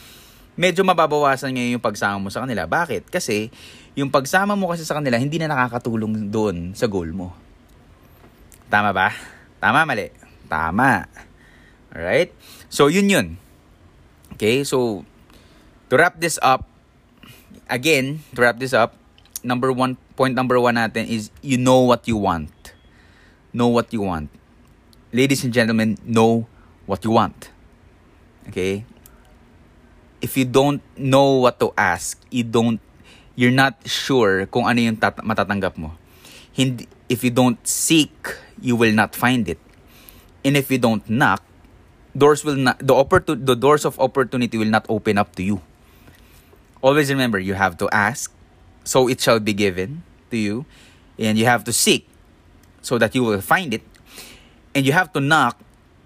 medyo 0.56 0.82
mababawasan 0.82 1.54
ngayon 1.54 1.78
yung 1.78 1.84
pagsama 1.84 2.18
mo 2.18 2.28
sa 2.32 2.42
kanila. 2.42 2.66
Bakit? 2.66 3.12
Kasi, 3.12 3.52
yung 3.94 4.10
pagsama 4.10 4.56
mo 4.56 4.72
kasi 4.72 4.82
sa 4.82 4.98
kanila, 4.98 5.20
hindi 5.20 5.38
na 5.38 5.52
nakakatulong 5.52 6.32
doon 6.32 6.72
sa 6.72 6.90
goal 6.90 7.12
mo. 7.12 7.36
Tama 8.66 8.90
ba? 8.90 9.14
Tama, 9.62 9.86
mali. 9.86 10.10
Tama. 10.50 11.06
Alright? 11.92 12.34
So, 12.66 12.90
yun 12.90 13.06
yun. 13.06 13.26
Okay, 14.34 14.66
so, 14.66 15.06
to 15.88 15.94
wrap 15.94 16.18
this 16.18 16.40
up, 16.42 16.66
again, 17.70 18.26
to 18.34 18.42
wrap 18.42 18.58
this 18.58 18.74
up, 18.74 18.98
number 19.46 19.70
one, 19.70 19.94
point 20.18 20.34
number 20.34 20.58
one 20.58 20.74
natin 20.74 21.06
is, 21.06 21.30
you 21.44 21.60
know 21.60 21.86
what 21.86 22.08
you 22.10 22.18
want. 22.18 22.50
Know 23.54 23.68
what 23.70 23.94
you 23.94 24.02
want. 24.02 24.28
ladies 25.16 25.44
and 25.44 25.52
gentlemen, 25.52 25.96
know 26.04 26.46
what 26.84 27.04
you 27.04 27.10
want. 27.10 27.50
Okay? 28.48 28.84
If 30.20 30.36
you 30.36 30.44
don't 30.44 30.80
know 30.96 31.44
what 31.44 31.60
to 31.60 31.72
ask, 31.76 32.18
you 32.30 32.44
don't 32.44 32.80
you're 33.36 33.54
not 33.54 33.76
sure 33.84 34.48
kung 34.48 34.64
ano 34.64 34.80
yung 34.80 34.96
tat- 34.96 35.20
matatanggap 35.20 35.76
mo. 35.76 35.92
Hindi, 36.56 36.88
if 37.12 37.20
you 37.20 37.30
don't 37.30 37.60
seek, 37.68 38.12
you 38.56 38.74
will 38.74 38.96
not 38.96 39.12
find 39.12 39.44
it. 39.44 39.60
And 40.40 40.56
if 40.56 40.72
you 40.72 40.80
don't 40.80 41.04
knock, 41.04 41.44
doors 42.16 42.42
will 42.42 42.56
not 42.56 42.80
the 42.80 42.96
opportu- 42.96 43.36
the 43.36 43.54
doors 43.54 43.84
of 43.84 44.00
opportunity 44.00 44.56
will 44.56 44.72
not 44.72 44.88
open 44.88 45.20
up 45.20 45.36
to 45.36 45.44
you. 45.44 45.60
Always 46.80 47.12
remember 47.12 47.36
you 47.38 47.54
have 47.54 47.76
to 47.84 47.90
ask, 47.92 48.32
so 48.84 49.08
it 49.08 49.20
shall 49.20 49.40
be 49.40 49.52
given 49.52 50.00
to 50.32 50.36
you, 50.40 50.64
and 51.20 51.36
you 51.36 51.44
have 51.44 51.64
to 51.68 51.72
seek 51.72 52.08
so 52.80 52.96
that 52.96 53.12
you 53.14 53.22
will 53.24 53.44
find 53.44 53.74
it. 53.74 53.84
And 54.72 54.84
you 54.86 54.92
have 54.92 55.12
to 55.12 55.20
knock 55.20 55.60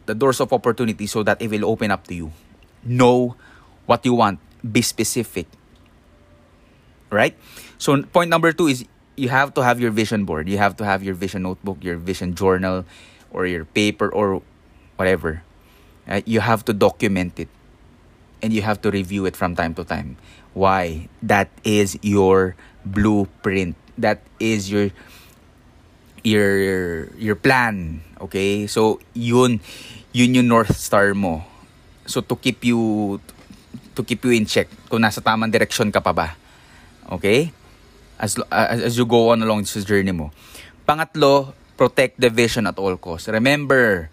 the 0.06 0.14
doors 0.14 0.40
of 0.40 0.52
opportunity 0.52 1.06
so 1.06 1.22
that 1.22 1.42
it 1.42 1.50
will 1.50 1.66
open 1.66 1.90
up 1.90 2.06
to 2.08 2.14
you. 2.14 2.32
Know 2.82 3.36
what 3.90 4.06
you 4.06 4.14
want, 4.14 4.38
be 4.62 4.86
specific. 4.86 5.50
Right? 7.10 7.34
So 7.74 7.98
point 8.14 8.30
number 8.30 8.54
2 8.54 8.70
is 8.70 8.78
you 9.18 9.34
have 9.34 9.50
to 9.58 9.66
have 9.66 9.82
your 9.82 9.90
vision 9.90 10.22
board. 10.22 10.46
You 10.46 10.62
have 10.62 10.78
to 10.78 10.86
have 10.86 11.02
your 11.02 11.18
vision 11.18 11.42
notebook, 11.42 11.82
your 11.82 11.98
vision 11.98 12.38
journal 12.38 12.86
or 13.34 13.50
your 13.50 13.66
paper 13.66 14.06
or 14.06 14.46
whatever 14.94 15.42
uh, 16.10 16.20
you 16.26 16.40
have 16.40 16.64
to 16.66 16.72
document 16.74 17.38
it 17.38 17.48
and 18.42 18.52
you 18.52 18.62
have 18.62 18.82
to 18.82 18.90
review 18.90 19.24
it 19.26 19.36
from 19.36 19.54
time 19.54 19.74
to 19.74 19.84
time. 19.84 20.16
Why? 20.52 21.08
That 21.22 21.48
is 21.62 21.98
your 22.02 22.56
blueprint. 22.84 23.76
That 23.96 24.20
is 24.40 24.70
your 24.70 24.90
your 26.24 27.06
your 27.14 27.36
plan. 27.36 28.02
Okay? 28.20 28.66
So 28.66 28.98
yun 29.14 29.60
yun 30.10 30.34
yung 30.34 30.48
north 30.48 30.74
star 30.74 31.14
mo. 31.14 31.46
So 32.10 32.20
to 32.20 32.34
keep 32.34 32.64
you 32.64 33.20
to 33.94 34.00
keep 34.06 34.22
you 34.24 34.32
in 34.34 34.46
check 34.46 34.70
kung 34.86 35.02
nasa 35.02 35.18
tamang 35.22 35.50
direction 35.50 35.90
ka 35.90 35.98
pa 35.98 36.12
ba. 36.14 36.28
Okay? 37.10 37.50
As 38.20 38.36
as, 38.52 38.92
as 38.92 38.94
you 38.94 39.08
go 39.08 39.32
on 39.34 39.42
along 39.42 39.66
this 39.66 39.82
journey 39.82 40.12
mo. 40.12 40.30
Pangatlo, 40.84 41.54
protect 41.74 42.18
the 42.18 42.28
vision 42.28 42.66
at 42.66 42.76
all 42.76 42.96
costs. 43.00 43.30
Remember, 43.30 44.10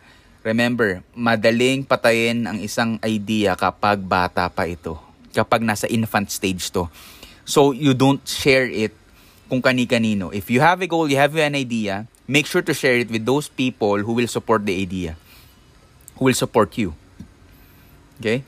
Remember, 0.47 1.03
madaling 1.11 1.83
patayin 1.83 2.47
ang 2.47 2.63
isang 2.63 2.95
idea 3.03 3.51
kapag 3.59 3.99
bata 3.99 4.47
pa 4.47 4.63
ito. 4.63 4.95
Kapag 5.35 5.59
nasa 5.59 5.91
infant 5.91 6.31
stage 6.31 6.71
to. 6.71 6.87
So, 7.43 7.75
you 7.75 7.91
don't 7.91 8.23
share 8.23 8.63
it 8.63 8.95
kung 9.51 9.59
kani-kanino. 9.59 10.31
If 10.31 10.47
you 10.47 10.63
have 10.63 10.79
a 10.79 10.87
goal, 10.87 11.11
you 11.11 11.19
have 11.19 11.35
an 11.35 11.59
idea, 11.59 12.07
make 12.31 12.47
sure 12.47 12.63
to 12.63 12.71
share 12.71 12.95
it 12.95 13.11
with 13.11 13.27
those 13.27 13.51
people 13.51 13.99
who 13.99 14.15
will 14.15 14.31
support 14.31 14.63
the 14.63 14.71
idea. 14.71 15.19
Who 16.15 16.31
will 16.31 16.39
support 16.39 16.79
you. 16.79 16.95
Okay? 18.23 18.47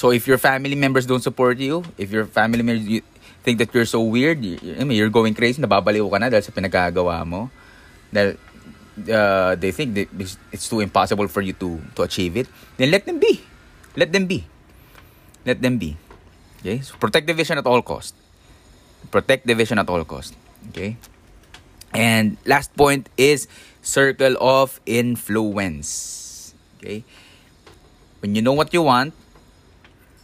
So, 0.00 0.16
if 0.16 0.24
your 0.24 0.40
family 0.40 0.72
members 0.72 1.04
don't 1.04 1.20
support 1.20 1.60
you, 1.60 1.84
if 2.00 2.08
your 2.08 2.24
family 2.24 2.64
members 2.64 2.88
you 2.88 3.04
think 3.44 3.60
that 3.60 3.68
you're 3.76 3.84
so 3.84 4.00
weird, 4.00 4.40
you, 4.40 4.56
you're 4.88 5.12
going 5.12 5.36
crazy, 5.36 5.60
nababaliw 5.60 6.08
ka 6.08 6.16
na 6.16 6.32
dahil 6.32 6.40
sa 6.40 6.56
pinagkagawa 6.56 7.20
mo, 7.28 7.52
dahil 8.08 8.40
uh, 9.12 9.52
they 9.60 9.68
think 9.68 9.92
that 9.92 10.08
it's 10.56 10.72
too 10.72 10.80
impossible 10.80 11.28
for 11.28 11.44
you 11.44 11.52
to 11.52 11.76
to 11.92 12.00
achieve 12.00 12.40
it, 12.40 12.48
then 12.80 12.88
let 12.88 13.04
them 13.04 13.20
be. 13.20 13.44
Let 13.92 14.08
them 14.08 14.24
be. 14.24 14.48
Let 15.44 15.60
them 15.60 15.76
be. 15.76 16.00
Okay? 16.64 16.80
So 16.80 16.96
protect 16.96 17.28
the 17.28 17.36
vision 17.36 17.60
at 17.60 17.68
all 17.68 17.84
cost. 17.84 18.16
Protect 19.12 19.44
the 19.44 19.52
vision 19.52 19.76
at 19.76 19.92
all 19.92 20.00
cost. 20.08 20.32
Okay? 20.72 20.96
And 21.92 22.40
last 22.48 22.72
point 22.72 23.12
is 23.20 23.52
circle 23.84 24.40
of 24.40 24.80
influence. 24.88 26.56
Okay? 26.80 27.04
When 28.24 28.32
you 28.32 28.40
know 28.40 28.56
what 28.56 28.72
you 28.72 28.80
want 28.80 29.12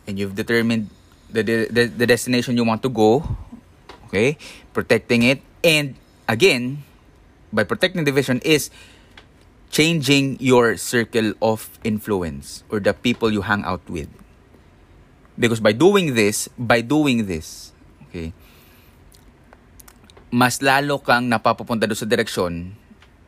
and 0.07 0.19
you've 0.19 0.35
determined 0.35 0.91
the, 1.31 1.43
the, 1.43 1.85
the 1.87 2.07
destination 2.07 2.57
you 2.57 2.65
want 2.65 2.83
to 2.83 2.89
go, 2.89 3.27
okay? 4.07 4.39
Protecting 4.73 5.23
it 5.23 5.43
and 5.63 5.95
again, 6.29 6.83
by 7.53 7.65
protecting 7.65 8.05
the 8.05 8.13
vision 8.13 8.41
is 8.47 8.71
changing 9.71 10.39
your 10.41 10.77
circle 10.77 11.35
of 11.43 11.69
influence 11.83 12.63
or 12.71 12.79
the 12.81 12.95
people 12.95 13.33
you 13.33 13.43
hang 13.43 13.65
out 13.65 13.83
with. 13.91 14.09
Because 15.39 15.61
by 15.61 15.73
doing 15.73 16.15
this, 16.15 16.49
by 16.57 16.81
doing 16.81 17.27
this, 17.27 17.73
okay, 18.09 18.33
mas 20.33 20.65
lalo 20.65 20.99
kang 21.03 21.29
napapapunta 21.29 21.85
doon 21.85 21.99
sa 21.99 22.09
direksyon 22.09 22.73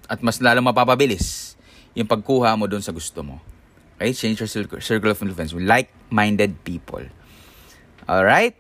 at 0.08 0.24
mas 0.24 0.40
lalo 0.40 0.64
mapapabilis 0.64 1.54
yung 1.92 2.08
pagkuha 2.08 2.56
mo 2.56 2.64
doon 2.64 2.80
sa 2.80 2.94
gusto 2.94 3.20
mo. 3.20 3.36
Okay? 3.98 4.14
Change 4.14 4.38
your 4.38 4.46
circle, 4.46 4.78
of 4.78 5.22
influence 5.22 5.52
with 5.52 5.66
like-minded 5.66 6.62
people. 6.62 7.02
Alright? 8.08 8.54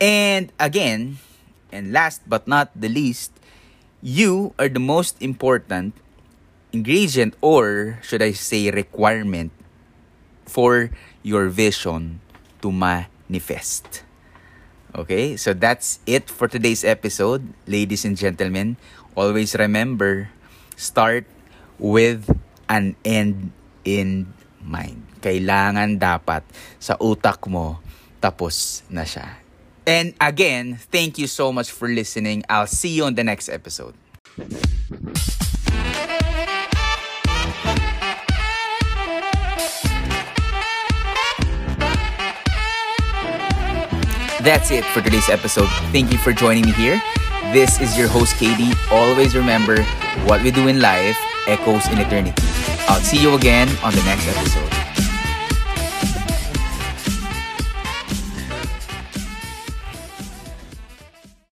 And 0.00 0.52
again, 0.60 1.18
and 1.72 1.92
last 1.92 2.22
but 2.26 2.46
not 2.46 2.70
the 2.78 2.88
least, 2.88 3.32
you 4.00 4.54
are 4.58 4.68
the 4.70 4.80
most 4.80 5.20
important 5.20 5.98
ingredient 6.72 7.34
or 7.40 7.98
should 8.02 8.22
I 8.22 8.32
say 8.32 8.70
requirement 8.70 9.50
for 10.46 10.90
your 11.22 11.48
vision 11.48 12.20
to 12.62 12.70
manifest. 12.70 14.04
Okay, 14.94 15.36
so 15.36 15.52
that's 15.52 15.98
it 16.06 16.30
for 16.30 16.48
today's 16.48 16.84
episode, 16.84 17.52
ladies 17.66 18.04
and 18.04 18.16
gentlemen. 18.16 18.76
Always 19.16 19.52
remember, 19.56 20.30
start 20.76 21.26
with 21.76 22.24
an 22.68 22.96
end 23.04 23.52
in 23.84 24.32
mind. 24.66 25.00
Kailangan 25.22 25.96
dapat 25.96 26.42
sa 26.82 26.98
utak 26.98 27.46
mo 27.46 27.78
tapos 28.18 28.82
na 28.90 29.06
siya. 29.06 29.38
And 29.86 30.18
again, 30.18 30.82
thank 30.90 31.14
you 31.16 31.30
so 31.30 31.54
much 31.54 31.70
for 31.70 31.86
listening. 31.86 32.42
I'll 32.50 32.66
see 32.66 32.90
you 32.90 33.06
on 33.06 33.14
the 33.14 33.22
next 33.22 33.46
episode. 33.48 33.94
That's 44.42 44.70
it 44.70 44.84
for 44.90 45.02
today's 45.02 45.28
episode. 45.28 45.66
Thank 45.90 46.12
you 46.12 46.18
for 46.18 46.32
joining 46.32 46.66
me 46.66 46.72
here. 46.72 47.02
This 47.50 47.80
is 47.80 47.98
your 47.98 48.06
host, 48.06 48.34
Katie. 48.36 48.74
Always 48.90 49.34
remember 49.34 49.82
what 50.26 50.42
we 50.42 50.50
do 50.50 50.66
in 50.66 50.80
life 50.80 51.18
echoes 51.46 51.86
in 51.90 51.98
eternity. 51.98 52.55
I'll 52.88 53.00
see 53.00 53.20
you 53.20 53.34
again 53.34 53.68
on 53.82 53.92
the 53.92 54.02
next 54.04 54.28
episode. 54.28 54.75